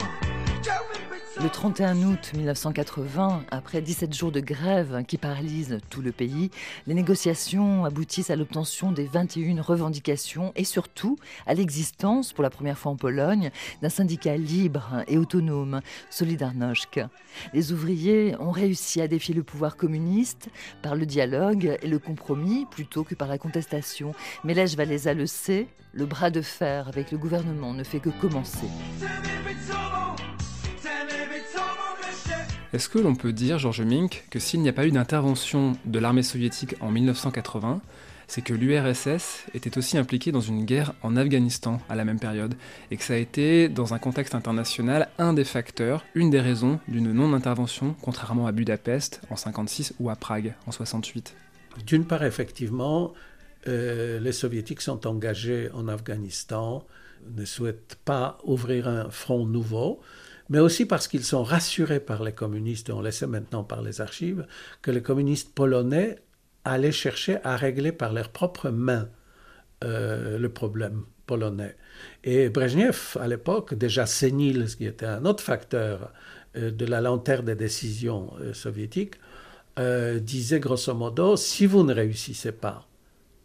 [1.45, 6.51] Le 31 août 1980, après 17 jours de grève qui paralysent tout le pays,
[6.87, 12.79] les négociations aboutissent à l'obtention des 21 revendications et surtout à l'existence, pour la première
[12.79, 13.51] fois en Pologne,
[13.83, 17.01] d'un syndicat libre et autonome, Solidarność.
[17.53, 20.49] Les ouvriers ont réussi à défier le pouvoir communiste
[20.81, 24.15] par le dialogue et le compromis plutôt que par la contestation.
[24.45, 28.09] Mais Lech Walesa le sait, le bras de fer avec le gouvernement ne fait que
[28.09, 28.69] commencer.
[32.75, 35.99] Est-ce que l'on peut dire, Georges Mink, que s'il n'y a pas eu d'intervention de
[36.01, 37.81] l'armée soviétique en 1980,
[38.27, 42.57] c'est que l'URSS était aussi impliquée dans une guerre en Afghanistan à la même période,
[42.91, 46.81] et que ça a été, dans un contexte international, un des facteurs, une des raisons
[46.89, 51.33] d'une non-intervention, contrairement à Budapest en 56 ou à Prague en 68
[51.87, 53.15] D'une part, effectivement,
[53.69, 56.85] euh, les soviétiques sont engagés en Afghanistan,
[57.37, 60.01] ne souhaitent pas ouvrir un front nouveau,
[60.49, 63.83] mais aussi parce qu'ils sont rassurés par les communistes, et on le sait maintenant par
[63.83, 64.47] les archives,
[64.83, 66.19] que les communistes polonais
[66.65, 69.09] allaient chercher à régler par leurs propres mains
[69.83, 71.77] euh, le problème polonais.
[72.23, 76.13] Et Brezhnev, à l'époque, déjà sénile, ce qui était un autre facteur
[76.57, 79.17] euh, de la lenteur des décisions euh, soviétiques,
[80.21, 82.87] disait grosso modo, si vous ne réussissez pas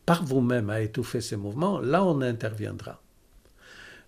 [0.05, 3.01] par vous-même à étouffer ces mouvements, là on interviendra.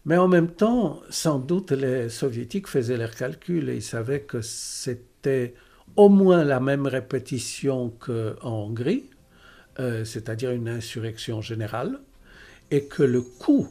[0.05, 4.41] Mais en même temps, sans doute, les soviétiques faisaient leurs calculs et ils savaient que
[4.41, 5.53] c'était
[5.95, 9.03] au moins la même répétition qu'en Hongrie,
[9.79, 11.99] euh, c'est-à-dire une insurrection générale,
[12.71, 13.67] et que le coût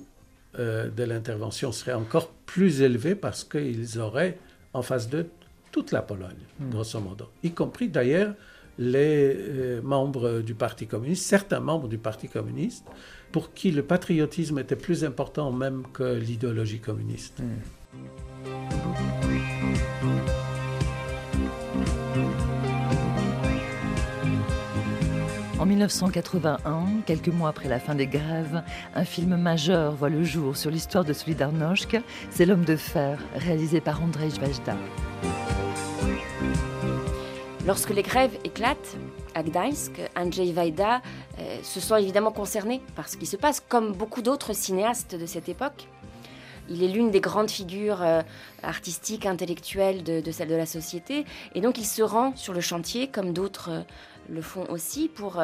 [0.58, 4.38] euh, de l'intervention serait encore plus élevé parce qu'ils auraient
[4.72, 5.26] en face de
[5.72, 8.34] toute la Pologne, grosso modo, y compris d'ailleurs
[8.78, 12.86] les euh, membres du Parti communiste, certains membres du Parti communiste,
[13.32, 17.42] pour qui le patriotisme était plus important même que l'idéologie communiste.
[25.60, 28.62] En 1981, quelques mois après la fin des grèves,
[28.94, 31.98] un film majeur voit le jour sur l'histoire de Solidarność.
[32.30, 34.74] C'est L'homme de fer, réalisé par Andrzej Wajda.
[37.66, 38.96] Lorsque les grèves éclatent
[39.40, 41.00] à Gdańsk, Andrzej Wajda
[41.38, 45.24] euh, se sent évidemment concerné par ce qui se passe, comme beaucoup d'autres cinéastes de
[45.24, 45.88] cette époque.
[46.68, 48.20] Il est l'une des grandes figures euh,
[48.62, 51.24] artistiques, intellectuelles de, celle de la société,
[51.54, 53.80] et donc il se rend sur le chantier, comme d'autres euh,
[54.28, 55.42] le font aussi, pour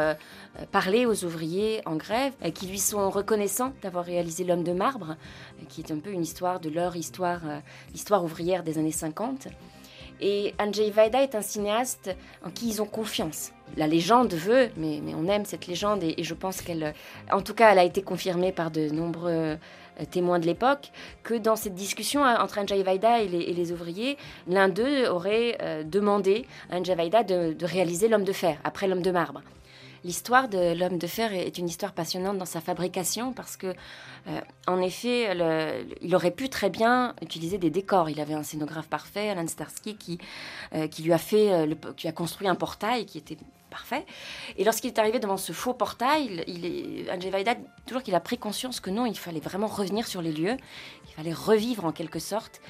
[0.70, 5.16] parler aux ouvriers en grève, qui lui sont reconnaissants d'avoir réalisé L'homme de marbre,
[5.68, 7.40] qui est un peu une histoire de leur histoire,
[7.90, 9.48] l'histoire ouvrière des années 50.
[10.20, 13.52] Et Andrzej Wajda est un cinéaste en qui ils ont confiance.
[13.76, 16.94] La légende veut, mais, on aime cette légende et, je pense qu'elle,
[17.30, 19.56] en tout cas, elle a été confirmée par de nombreux euh,
[20.10, 20.90] témoins de l'époque,
[21.22, 25.82] que dans cette discussion hein, entre Andrzej Wajda et les, ouvriers, l'un d'eux aurait euh,
[25.82, 29.42] demandé à Andrzej Wajda de, de réaliser l'homme de fer, après l'homme de marbre.
[30.06, 33.74] L'histoire de l'homme de fer est une histoire passionnante dans sa fabrication parce que,
[34.28, 35.36] euh, en effet,
[36.00, 38.08] il aurait pu très bien utiliser des décors.
[38.08, 40.18] Il avait un scénographe parfait, Alan Starsky, qui,
[40.76, 43.36] euh, qui lui a fait, euh, qui a construit un portail qui était
[43.68, 44.06] parfait.
[44.56, 48.20] Et lorsqu'il est arrivé devant ce faux portail, il est, Andrzej Wajda, toujours qu'il a
[48.20, 50.56] pris conscience que non, il fallait vraiment revenir sur les lieux,
[51.16, 52.60] fallait revivre en quelque sorte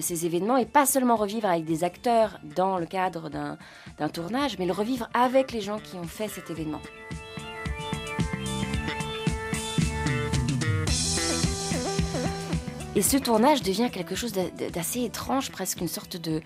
[0.00, 4.66] ces événements et pas seulement revivre avec des acteurs dans le cadre d'un tournage, mais
[4.66, 6.80] le revivre avec les gens qui ont fait cet événement.
[12.94, 16.42] Et ce tournage devient quelque chose d'assez étrange, presque une sorte de,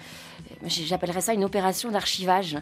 [0.65, 2.57] j'appellerais ça une opération d'archivage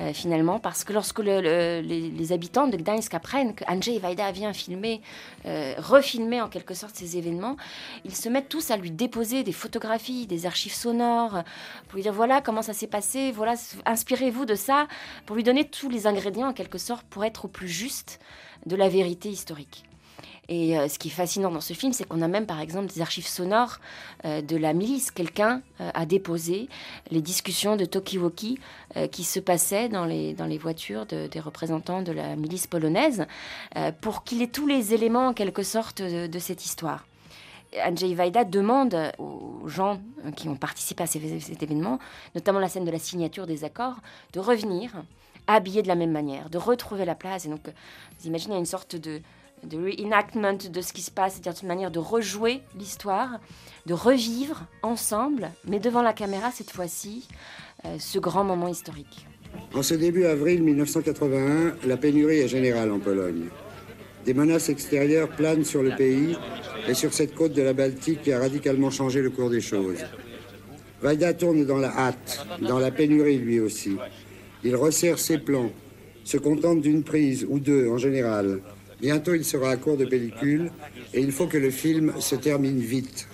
[0.00, 5.02] euh, finalement, parce que lorsque les, habitants de Gdańsk apprennent que Andrzej Wajda vient filmer,
[5.44, 7.58] euh, refilmer en quelque sorte ces événements,
[8.06, 11.42] ils se mettent tous à lui déposer des photographies, des archives sonores,
[11.88, 13.52] pour lui dire voilà comment ça s'est passé, voilà
[13.84, 14.88] inspirez-vous de ça,
[15.26, 18.18] pour lui donner tous les ingrédients en quelque sorte pour être au plus juste
[18.64, 19.84] de la vérité historique.
[20.48, 22.92] Et euh, ce qui est fascinant dans ce film, c'est qu'on a même par exemple
[22.92, 23.78] des archives sonores
[24.24, 25.10] euh, de la milice.
[25.10, 26.68] Quelqu'un euh, a déposé
[27.10, 28.58] les discussions de Tokiwoki
[29.12, 33.26] qui se passaient dans les, dans les voitures des représentants de la milice polonaise
[34.00, 37.06] pour qu'il ait tous les éléments en quelque sorte de, cette histoire.
[37.84, 40.00] Andrzej Wajda demande aux gens
[40.34, 41.98] qui ont participé à cet événement,
[42.34, 43.96] notamment la scène de la signature des accords,
[44.32, 44.92] de revenir
[45.46, 47.44] habillés de la même manière, de retrouver la place.
[47.44, 47.68] Et donc,
[48.18, 49.20] vous imaginez une sorte de,
[49.66, 53.40] de reenactment de ce qui se passe, c'est-à-dire une manière de rejouer l'histoire,
[53.86, 57.28] de revivre ensemble, mais devant la caméra cette fois-ci,
[57.84, 59.26] euh, ce grand moment historique.
[59.74, 63.44] En ce début avril 1981, la pénurie est générale en Pologne.
[64.24, 66.36] Des menaces extérieures planent sur le pays
[66.88, 70.04] et sur cette côte de la Baltique qui a radicalement changé le cours des choses.
[71.00, 73.96] Vaida tourne dans la hâte, dans la pénurie lui aussi.
[74.64, 75.70] Il resserre ses plans,
[76.24, 78.60] se contente d'une prise ou deux en général,
[79.00, 80.70] Bientôt, il sera à court de pellicule
[81.12, 83.28] et il faut que le film se termine vite.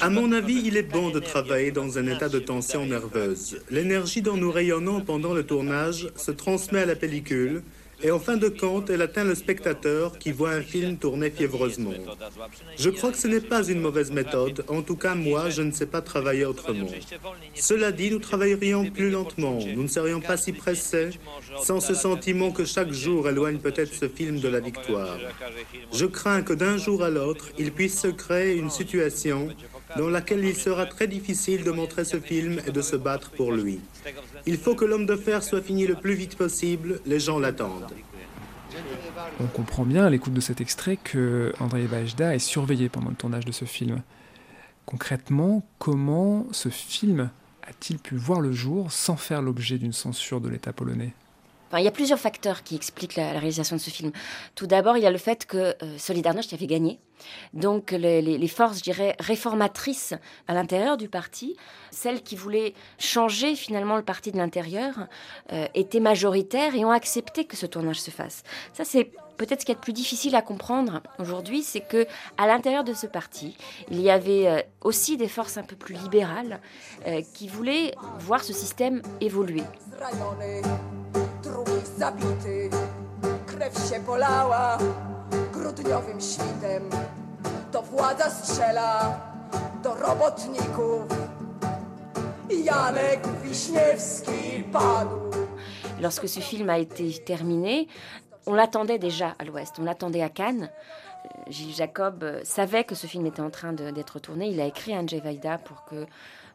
[0.00, 3.60] À mon avis, il est bon de travailler dans un état de tension nerveuse.
[3.70, 7.62] L'énergie dont nous rayonnons pendant le tournage se transmet à la pellicule
[8.02, 11.92] et en fin de compte, elle atteint le spectateur qui voit un film tourner fiévreusement.
[12.76, 15.72] Je crois que ce n'est pas une mauvaise méthode, en tout cas moi, je ne
[15.72, 16.88] sais pas travailler autrement.
[17.54, 21.10] Cela dit, nous travaillerions plus lentement, nous ne serions pas si pressés,
[21.62, 25.18] sans ce sentiment que chaque jour éloigne peut-être ce film de la victoire.
[25.92, 29.48] Je crains que d'un jour à l'autre, il puisse se créer une situation
[29.96, 33.52] dans laquelle il sera très difficile de montrer ce film et de se battre pour
[33.52, 33.80] lui.
[34.46, 37.86] Il faut que l'homme de fer soit fini le plus vite possible, les gens l'attendent.
[39.40, 43.16] On comprend bien à l'écoute de cet extrait que André Bajda est surveillé pendant le
[43.16, 44.02] tournage de ce film.
[44.86, 47.30] Concrètement, comment ce film
[47.62, 51.14] a-t-il pu voir le jour sans faire l'objet d'une censure de l'État polonais?
[51.78, 54.12] Il y a plusieurs facteurs qui expliquent la, réalisation de ce film.
[54.54, 56.98] Tout d'abord, il y a le fait que euh, Solidarność avait gagné.
[57.52, 60.14] Donc les, forces, je dirais, réformatrices
[60.48, 61.56] à l'intérieur du parti,
[61.90, 65.06] celles qui voulaient changer finalement le parti de l'intérieur,
[65.52, 68.42] euh, étaient majoritaires et ont accepté que ce tournage se fasse.
[68.72, 72.06] Ça, c'est peut-être ce qui est le plus difficile à comprendre aujourd'hui, c'est que
[72.36, 73.56] à l'intérieur de ce parti,
[73.90, 76.60] il y avait euh, aussi des forces un peu plus libérales
[77.06, 79.62] euh, qui voulaient voir ce système évoluer.
[96.00, 97.88] Lorsque ce film a été terminé,
[98.46, 100.70] on l'attendait déjà à l'Ouest, on l'attendait à Cannes.
[101.24, 104.48] Euh, Gilles Jacob euh, savait que ce film était en train d'être tourné.
[104.48, 106.06] Il a écrit à Andrzej pour que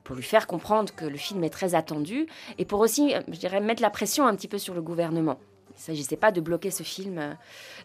[0.06, 2.28] pour lui faire comprendre que le film est très attendu
[2.58, 5.38] et pour aussi, euh, je dirais, mettre la pression un petit peu sur le gouvernement.
[5.72, 7.18] Il ne s'agissait pas de bloquer ce film.
[7.18, 7.34] euh.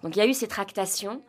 [0.04, 1.22] Donc il y a eu ces tractations.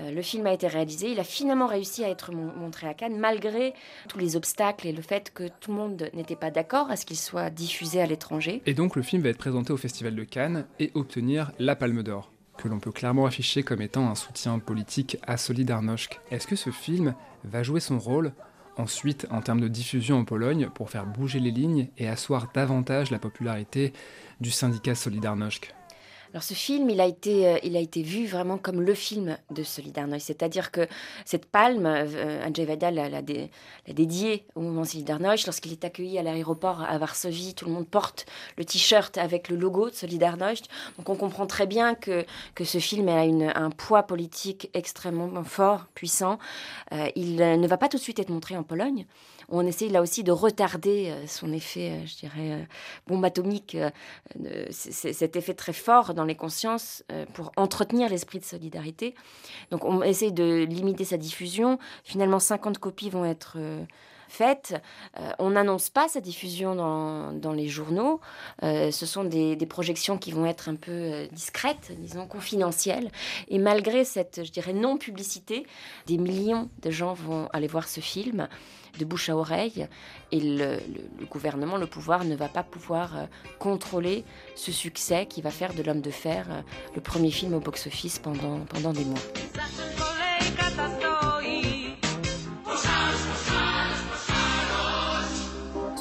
[0.00, 1.10] Euh, Le film a été réalisé.
[1.10, 3.74] Il a finalement réussi à être mon- montré à Cannes, malgré
[4.08, 7.04] tous les obstacles et le fait que tout le monde n'était pas d'accord à ce
[7.06, 8.62] qu'il soit diffusé à l'étranger.
[8.66, 12.02] Et donc le film va être présenté au Festival de Cannes et obtenir la Palme
[12.02, 16.20] d'Or, que l'on peut clairement afficher comme étant un soutien politique à Solidarność.
[16.30, 18.32] Est-ce que ce film va jouer son rôle
[18.76, 23.10] ensuite en termes de diffusion en Pologne pour faire bouger les lignes et asseoir davantage
[23.10, 23.92] la popularité
[24.40, 25.75] du syndicat Solidarność
[26.36, 29.38] Alors ce film, il a été, euh, il a été vu vraiment comme le film
[29.50, 30.86] de Solidarność, c'est-à-dire que
[31.24, 33.50] cette palme, euh, Andrzej Wajda l'a, l'a dé-
[33.86, 35.46] l'a dédiée au mouvement Solidarność.
[35.46, 38.26] Lorsqu'il est accueilli à l'aéroport à Varsovie, tout le monde porte
[38.58, 40.66] le t-shirt avec le logo de Solidarność.
[40.98, 43.22] Donc on comprend très bien que, que ce film a
[43.58, 46.38] un poids politique extrêmement fort, puissant.
[46.92, 49.06] Euh, il ne va pas tout de suite être montré en Pologne.
[49.48, 52.64] On essaie là aussi de retarder euh, son effet, euh, je dirais, euh,
[53.06, 53.76] bombe atomique,
[54.70, 59.14] cet effet très fort dans les consciences pour entretenir l'esprit de solidarité.
[59.70, 61.78] Donc on essaie de limiter sa diffusion.
[62.04, 63.56] Finalement, 50 copies vont être
[64.28, 64.74] faites.
[65.38, 68.20] On n'annonce pas sa diffusion dans, les journaux.
[68.62, 73.10] Ce sont des, projections qui vont être un peu discrètes, disons confidentielles.
[73.48, 75.66] Et malgré cette, je dirais, non-publicité,
[76.06, 78.48] des millions de gens vont aller voir ce film
[78.98, 79.86] de bouche à oreille
[80.32, 80.78] et le,
[81.30, 83.24] gouvernement, le pouvoir ne va pas pouvoir euh,
[83.58, 84.24] contrôler
[84.54, 86.60] ce succès qui va faire de l'homme de fer euh,
[86.94, 89.20] le premier film au box-office pendant des mois.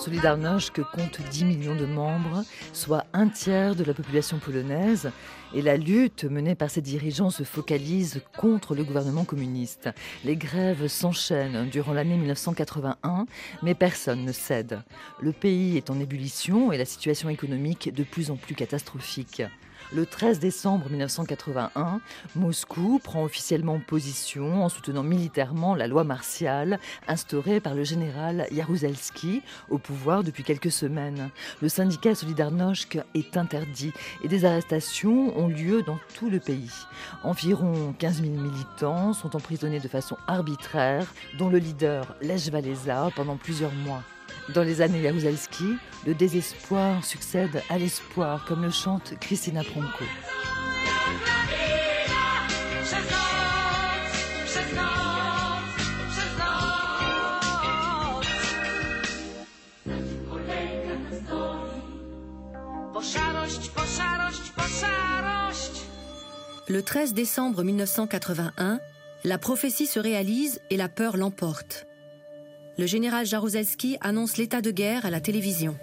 [0.05, 2.43] Solidarność compte 10 millions de membres,
[2.73, 5.09] soit un tiers de la population polonaise,
[5.55, 9.89] et la lutte menée par ses dirigeants se focalise contre le gouvernement communiste.
[10.23, 13.25] Les grèves s'enchaînent durant l'année 1981,
[13.63, 14.83] mais personne ne cède.
[15.21, 19.41] Le pays est en ébullition et la situation économique de plus en plus catastrophique.
[19.93, 22.01] Le 13 décembre 1981,
[22.35, 29.43] Moscou prend officiellement position en soutenant militairement la loi martiale instaurée par le général Jaruzelski
[29.69, 31.29] au pouvoir depuis quelques semaines.
[31.61, 36.71] Le syndicat Solidarność est interdit et des arrestations ont lieu dans tout le pays.
[37.23, 42.49] Environ 15 000 militants sont emprisonnés de façon arbitraire, dont le leader Lech
[43.15, 44.01] pendant plusieurs mois.
[44.53, 50.05] Dans les années Jaruzelski, le désespoir succède à l'espoir, comme le chante Christina Pronko.
[66.67, 68.79] Le 13 décembre 1981,
[69.23, 71.87] la prophétie se réalise et la peur l'emporte.
[72.77, 75.77] Le général Jaruzelski annonce l'état de guerre à la télévision.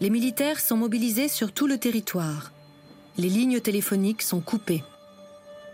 [0.00, 2.52] Les militaires sont mobilisés sur tout le territoire.
[3.18, 4.82] Les lignes téléphoniques sont coupées.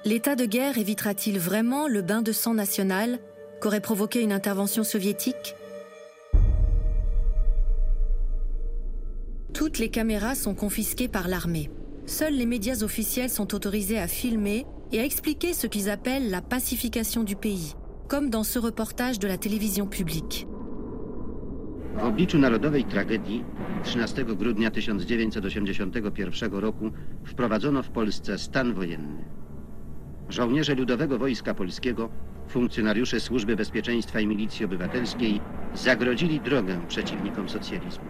[0.04, 3.18] L'état de guerre évitera-t-il vraiment le bain de sang national
[3.62, 5.54] qu'aurait provoqué une intervention soviétique?
[9.54, 11.70] Toutes les caméras sont confisquées par l'armée.
[12.04, 16.42] Seuls les médias officiels sont autorisés à filmer et à expliquer ce qu'ils appellent la
[16.42, 17.74] pacification du pays,
[18.08, 20.46] comme dans ce reportage de la télévision publique.
[21.96, 23.44] W obliczu narodowej tragedii
[23.84, 26.90] 13 grudnia 1981 roku
[27.24, 29.24] wprowadzono w Polsce stan wojenny.
[30.28, 32.08] Żołnierze Ludowego Wojska Polskiego,
[32.48, 35.40] funkcjonariusze Służby Bezpieczeństwa i Milicji Obywatelskiej
[35.74, 38.04] zagrodzili drogę przeciwnikom socjalizmu.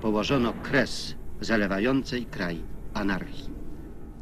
[0.00, 2.60] Położono kres zalewającej kraj
[2.94, 3.59] anarchii.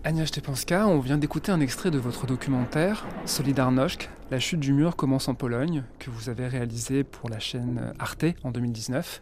[0.09, 4.97] Anya Stepanska, on vient d'écouter un extrait de votre documentaire Solidarność, la chute du mur
[4.97, 9.21] commence en Pologne, que vous avez réalisé pour la chaîne Arte en 2019.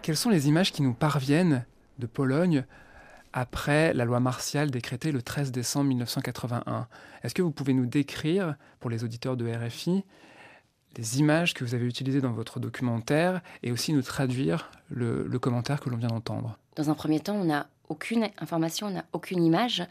[0.00, 1.64] Quelles sont les images qui nous parviennent
[1.98, 2.64] de Pologne
[3.32, 6.86] après la loi martiale décrétée le 13 décembre 1981
[7.24, 10.04] Est-ce que vous pouvez nous décrire, pour les auditeurs de RFI,
[10.96, 15.38] les images que vous avez utilisées dans votre documentaire et aussi nous traduire le, le
[15.40, 16.60] commentaire que l'on vient d'entendre?
[16.76, 19.84] Dans un premier temps, on n'a aucune information, on n'a aucune image.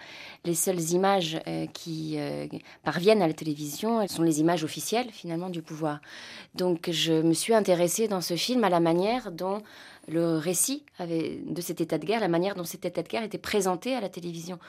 [0.44, 2.48] Les seules images euh, qui euh,
[2.84, 6.02] parviennent à la télévision, elles sont les images officielles finalement du pouvoir.
[6.54, 9.64] Donc je me suis intéressée dans ce film à la manière dont
[10.10, 13.24] le récit avait, de cet état de guerre, la manière dont cet état de guerre
[13.24, 14.60] était présenté à la télévision.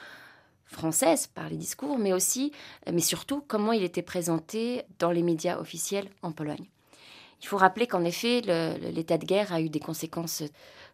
[0.65, 2.51] française par les discours, mais aussi,
[2.91, 6.65] mais surtout, comment il était présenté dans les médias officiels en Pologne.
[7.41, 8.41] Il faut rappeler qu'en effet,
[8.95, 10.41] l'état de guerre a eu des conséquences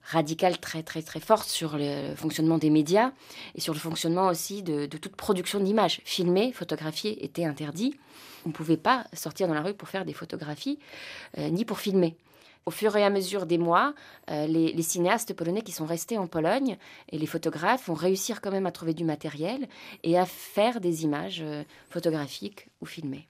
[0.03, 3.11] radicales très très très fortes sur le fonctionnement des médias
[3.55, 6.01] et sur le fonctionnement aussi de, toute production d'images.
[6.05, 7.95] Filmer, photographier était interdit.
[8.45, 10.79] On ne pouvait pas sortir dans la rue pour faire des photographies,
[11.37, 12.17] euh, ni pour filmer.
[12.67, 13.95] Au fur et à mesure des mois,
[14.29, 16.77] euh, les, cinéastes polonais qui sont restés en Pologne
[17.09, 19.67] et les photographes vont réussir quand même à trouver du matériel
[20.03, 23.27] et à faire des images euh, photographiques ou filmées.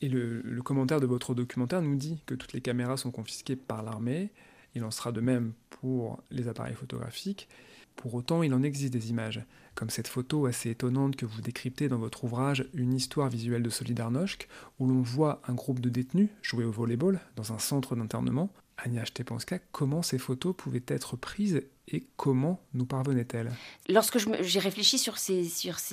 [0.00, 3.82] Et le, commentaire de votre documentaire nous dit que toutes les caméras sont confisquées par
[3.82, 4.30] l'armée.
[4.74, 7.48] Il en sera de même pour les appareils photographiques.
[7.96, 9.42] Pour autant, il en existe des images,
[9.74, 13.70] comme cette photo assez étonnante que vous décryptez dans votre ouvrage Une histoire visuelle de
[13.70, 14.48] Solidarnosc,
[14.78, 18.50] où l'on voit un groupe de détenus jouer au volleyball dans un centre d'internement.
[18.78, 23.50] Anya Stepanska, comment ces photos pouvaient être prises et comment nous parvenaient-elles?
[23.88, 25.50] Lorsque j'ai réfléchi sur ces,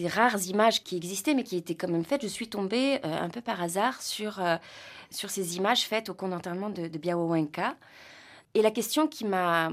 [0.07, 3.29] rares images qui existaient mais qui étaient quand même faites, je suis tombée euh, un
[3.29, 4.55] peu par hasard sur, euh,
[5.11, 6.97] sur ces images faites au camp d'enterrement de, de.
[8.57, 9.69] Et la question qui m'a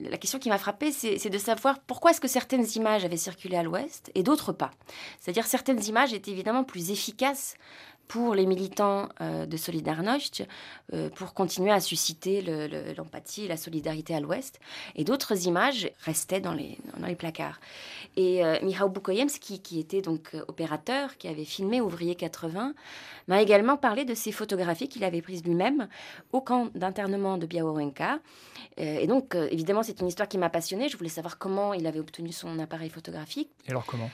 [0.00, 4.24] la frappée, c'est de savoir pourquoi est-ce que certaines images avaient circulé à l'ouest et
[4.24, 4.72] d'autres pas.
[5.20, 7.54] C'est-à-dire certaines images étaient évidemment plus efficaces
[8.08, 10.44] pour les militants euh, de Solidarność,
[10.92, 12.42] euh, pour continuer à susciter
[12.96, 14.60] l'empathie et la solidarité à l'Ouest.
[14.94, 16.78] Et d'autres images restaient dans les,
[17.16, 17.60] placards.
[18.16, 22.74] Et euh, Michał Bukojemski, qui était donc euh, opérateur, qui avait filmé Ouvrier 80,
[23.28, 25.88] m'a également parlé de ces photographies qu'il avait prises lui-même
[26.32, 28.18] au camp d'internement de Białowieża.
[28.76, 30.88] et donc, évidemment, c'est une histoire qui m'a passionnée.
[30.88, 33.50] Je voulais savoir comment il avait obtenu son appareil photographique.
[33.66, 34.10] Et alors comment?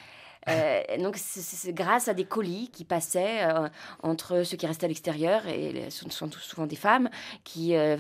[0.49, 3.69] Euh, donc c'est grâce à des colis qui passaient euh,
[4.03, 7.11] entre ceux qui restaient à l'extérieur, et ce sont souvent des femmes,
[7.45, 7.97] qui euh,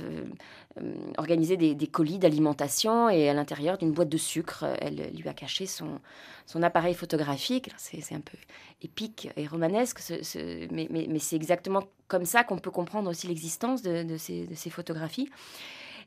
[1.18, 5.66] organisaient des, colis d'alimentation, et à l'intérieur d'une boîte de sucre, elle lui a caché
[5.66, 6.00] son,
[6.46, 7.70] son appareil photographique.
[7.76, 8.38] C'est un peu
[8.82, 10.00] épique et romanesque,
[10.70, 15.28] mais, c'est exactement comme ça qu'on peut comprendre aussi l'existence de ces photographies.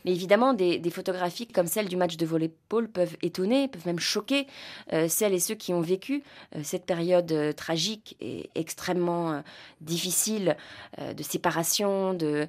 [0.06, 4.48] Mais évidemment, des, photographies comme celle du match de volleyball peuvent étonner, peuvent même choquer
[4.92, 6.24] euh, celles et ceux qui ont vécu
[6.56, 9.42] euh, cette période euh, tragique et extrêmement
[9.82, 10.56] difficile
[11.00, 12.48] de séparation, de,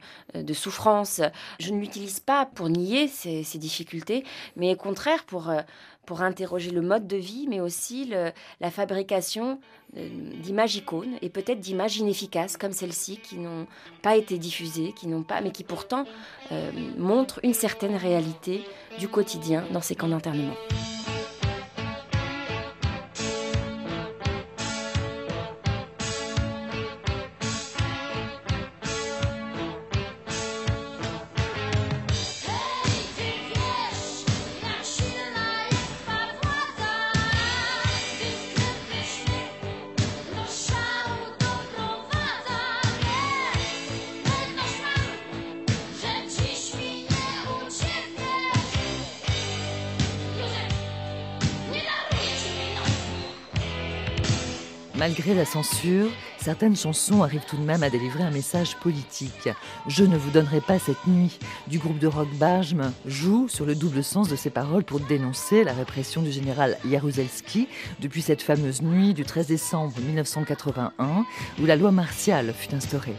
[0.53, 1.21] souffrance.
[1.61, 4.25] Je ne l'utilise pas pour nier ces, difficultés,
[4.57, 5.51] mais au contraire pour
[6.07, 8.13] pour interroger le mode de vie, mais aussi
[8.61, 9.59] la fabrication
[9.97, 10.09] euh,
[10.43, 13.67] d'images icônes et peut-être d'images inefficaces comme celles-ci qui n'ont
[14.03, 16.05] pas été diffusées, qui n'ont pas, mais qui pourtant
[16.51, 18.65] euh, montrent une certaine réalité
[18.99, 20.55] du quotidien dans ces camps d'internement.
[55.05, 59.51] Malgré la censure, certaines chansons arrivent tout de même à délivrer un message politique.
[59.87, 63.75] Je ne vous donnerai pas cette nuit du groupe de rock Bajm joue sur le
[63.75, 67.69] double sens de ses paroles pour dénoncer la répression du général Jaruzelski
[68.01, 71.27] depuis cette fameuse nuit du 13 décembre 1981
[71.61, 73.17] où la loi martiale fut instaurée.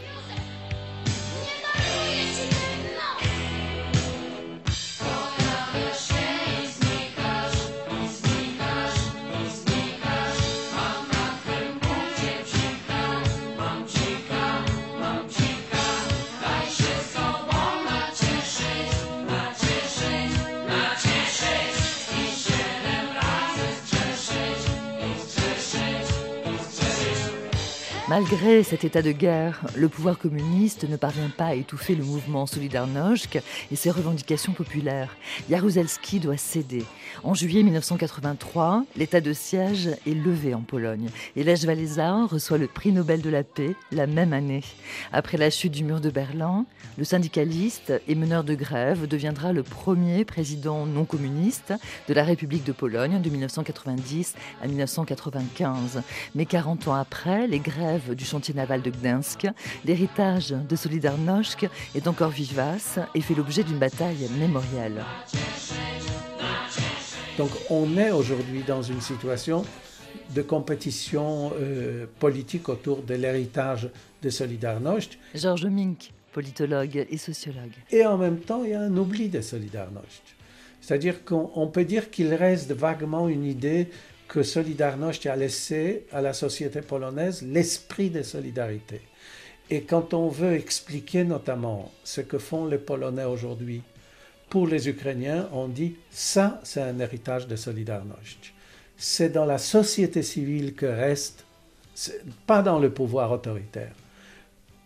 [28.16, 32.46] Malgré cet état de guerre, le pouvoir communiste ne parvient pas à étouffer le mouvement
[32.46, 33.38] Solidarność
[33.70, 35.14] et ses revendications populaires.
[35.50, 36.86] Jaruzelski doit céder.
[37.24, 42.68] En juillet 1983, l'état de siège est levé en Pologne et Lech Walesa reçoit le
[42.68, 44.64] prix Nobel de la paix la même année.
[45.12, 46.64] Après la chute du mur de Berlin,
[46.96, 51.74] le syndicaliste et meneur de grève deviendra le premier président non communiste
[52.08, 56.00] de la République de Pologne de 1990 à 1995.
[56.34, 59.46] Mais 40 ans après, les grèves du chantier naval de Gdansk,
[59.84, 65.04] l'héritage de Solidarność est encore vivace et fait l'objet d'une bataille mémorielle.
[67.38, 69.64] Donc on est aujourd'hui dans une situation
[70.34, 73.88] de compétition euh, politique autour de l'héritage
[74.22, 75.18] de Solidarność.
[75.34, 77.72] Georges Mink, politologue et sociologue.
[77.90, 80.22] Et en même temps, il y a un oubli de Solidarność.
[80.80, 83.88] C'est-à-dire qu'on peut dire qu'il reste vaguement une idée
[84.28, 89.00] que Solidarność a laissé à la société polonaise l'esprit de solidarité.
[89.70, 93.82] Et quand on veut expliquer notamment ce que font les Polonais aujourd'hui
[94.48, 98.52] pour les Ukrainiens, on dit ça, c'est un héritage de Solidarność.
[98.96, 101.44] C'est dans la société civile que reste,
[102.46, 103.92] pas dans le pouvoir autoritaire,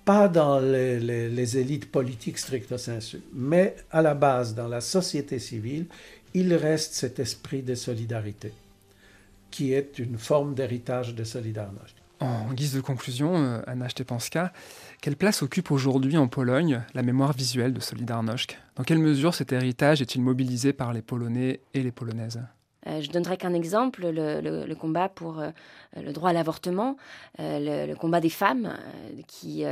[0.05, 5.87] pas dans les, élites politiques stricto sensu, mais à la base, dans la société civile,
[6.35, 8.53] il reste cet esprit de solidarité,
[9.51, 11.97] qui est une forme d'héritage de Solidarność.
[12.21, 14.53] En guise de conclusion, euh, Anna Stepanska,
[15.01, 18.59] quelle place occupe aujourd'hui en Pologne la mémoire visuelle de Solidarność?
[18.77, 22.43] Dans quelle mesure cet héritage est-il mobilisé par les Polonais et les Polonaises?
[22.87, 25.51] Euh, je donnerai qu'un exemple, le, combat pour euh,
[25.97, 26.99] le droit à l'avortement,
[27.39, 28.77] le, combat des femmes
[29.27, 29.65] qui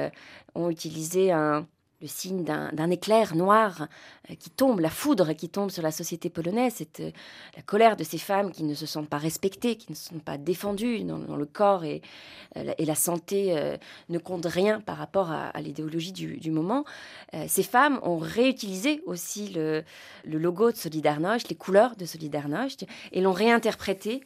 [0.54, 1.66] ont utilisé un,
[2.01, 3.88] le signe d'un éclair noir
[4.30, 7.11] euh, qui tombe, la foudre qui tombe sur la société polonaise, c'est euh,
[7.57, 10.38] la colère de ces femmes qui ne se sentent pas respectées, qui ne sentent pas
[10.38, 12.03] défendues dans, le corps et,
[12.57, 13.55] euh, la santé
[14.09, 16.84] ne compte rien par rapport à, l'idéologie du, moment.
[17.46, 19.84] ces femmes ont réutilisé aussi le,
[20.24, 24.22] le logo de Solidarność, les couleurs de Solidarność, et l'ont réinterprété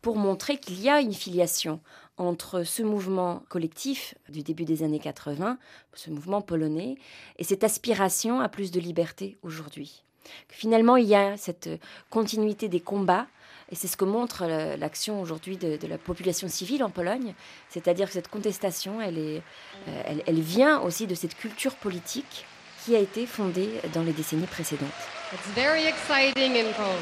[0.00, 1.80] pour montrer qu'il y a une filiation
[2.18, 5.58] entre ce mouvement collectif du début des années 80,
[5.94, 6.96] ce mouvement polonais,
[7.38, 10.02] et cette aspiration à plus de liberté aujourd'hui.
[10.48, 11.68] Finalement, il y a cette
[12.10, 13.26] continuité des combats,
[13.70, 14.44] et c'est ce que montre
[14.76, 17.34] l'action aujourd'hui de, la population civile en Pologne,
[17.70, 19.42] c'est-à-dire que cette contestation, elle, est,
[19.88, 22.44] euh, elle, vient aussi de cette culture politique
[22.84, 24.88] qui a été fondée dans les décennies précédentes.
[25.32, 26.98] It's very exciting in Poland.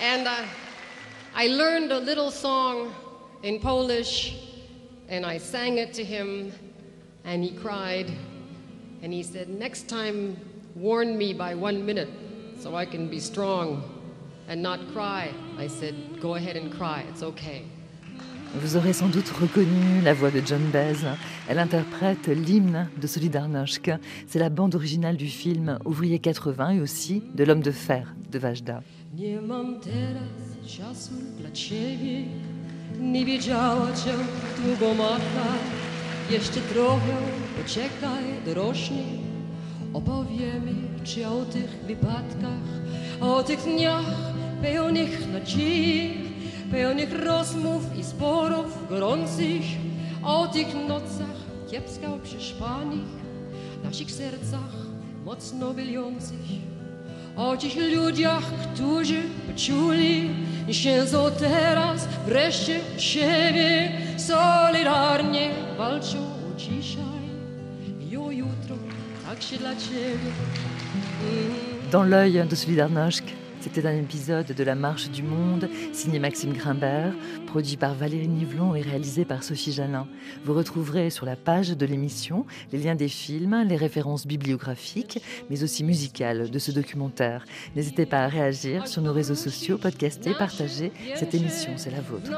[0.00, 0.67] And, uh...
[1.40, 2.92] I learned a little song
[3.44, 4.34] in Polish
[5.08, 6.50] and I sang it to him
[7.24, 8.10] and he cried
[9.04, 10.36] and he said, Next time,
[10.74, 12.08] warn me by one minute
[12.58, 13.84] so I can be strong
[14.48, 15.30] and not cry.
[15.56, 17.62] I said, Go ahead and cry, it's okay.
[18.56, 21.06] Vous aurez sans doute reconnu la voix de John Baez.
[21.48, 23.90] Elle interprète l'hymne de Solidarność.
[24.26, 28.40] C'est la bande originale du film Ouvrier 80 et aussi de L'homme de fer de
[28.40, 28.82] Vajda.
[30.68, 32.24] Czasu dla ciebie.
[33.00, 34.14] Nie wiedziała cię
[34.64, 35.46] długo matka,
[36.30, 37.16] jeszcze trochę
[37.62, 39.18] poczekaj, dorośnij.
[39.92, 42.68] Opowiemy ci o tych wypadkach,
[43.20, 44.14] o tych dniach
[44.62, 46.14] pełnych nadziei,
[46.70, 49.62] pełnych rozmów i sporów gorących,
[50.24, 51.38] o tych nocach
[51.70, 53.08] kiepsko przespanych,
[53.84, 54.72] naszych sercach
[55.24, 56.77] mocno bijących.
[57.38, 60.30] O tych ludziach, którzy poczuli
[60.70, 61.04] się
[61.38, 66.18] teraz wreszcie siebie solidarnie walczą
[66.56, 67.22] dzisiaj
[68.10, 68.76] i o jutro,
[69.28, 70.30] tak się dla ciebie.
[71.92, 73.22] Dans l'œil de Solidarność,
[73.60, 77.12] C'était un épisode de La Marche du Monde, signé Maxime Grimbert,
[77.46, 80.06] produit par Valérie Nivelon et réalisé par Sophie Jalin.
[80.44, 85.64] Vous retrouverez sur la page de l'émission les liens des films, les références bibliographiques, mais
[85.64, 87.44] aussi musicales de ce documentaire.
[87.74, 90.92] N'hésitez pas à réagir sur nos réseaux sociaux, podcaster, partager.
[91.16, 92.30] Cette émission, c'est la vôtre.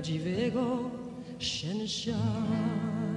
[0.00, 0.88] 지배고
[1.38, 3.09] 신샤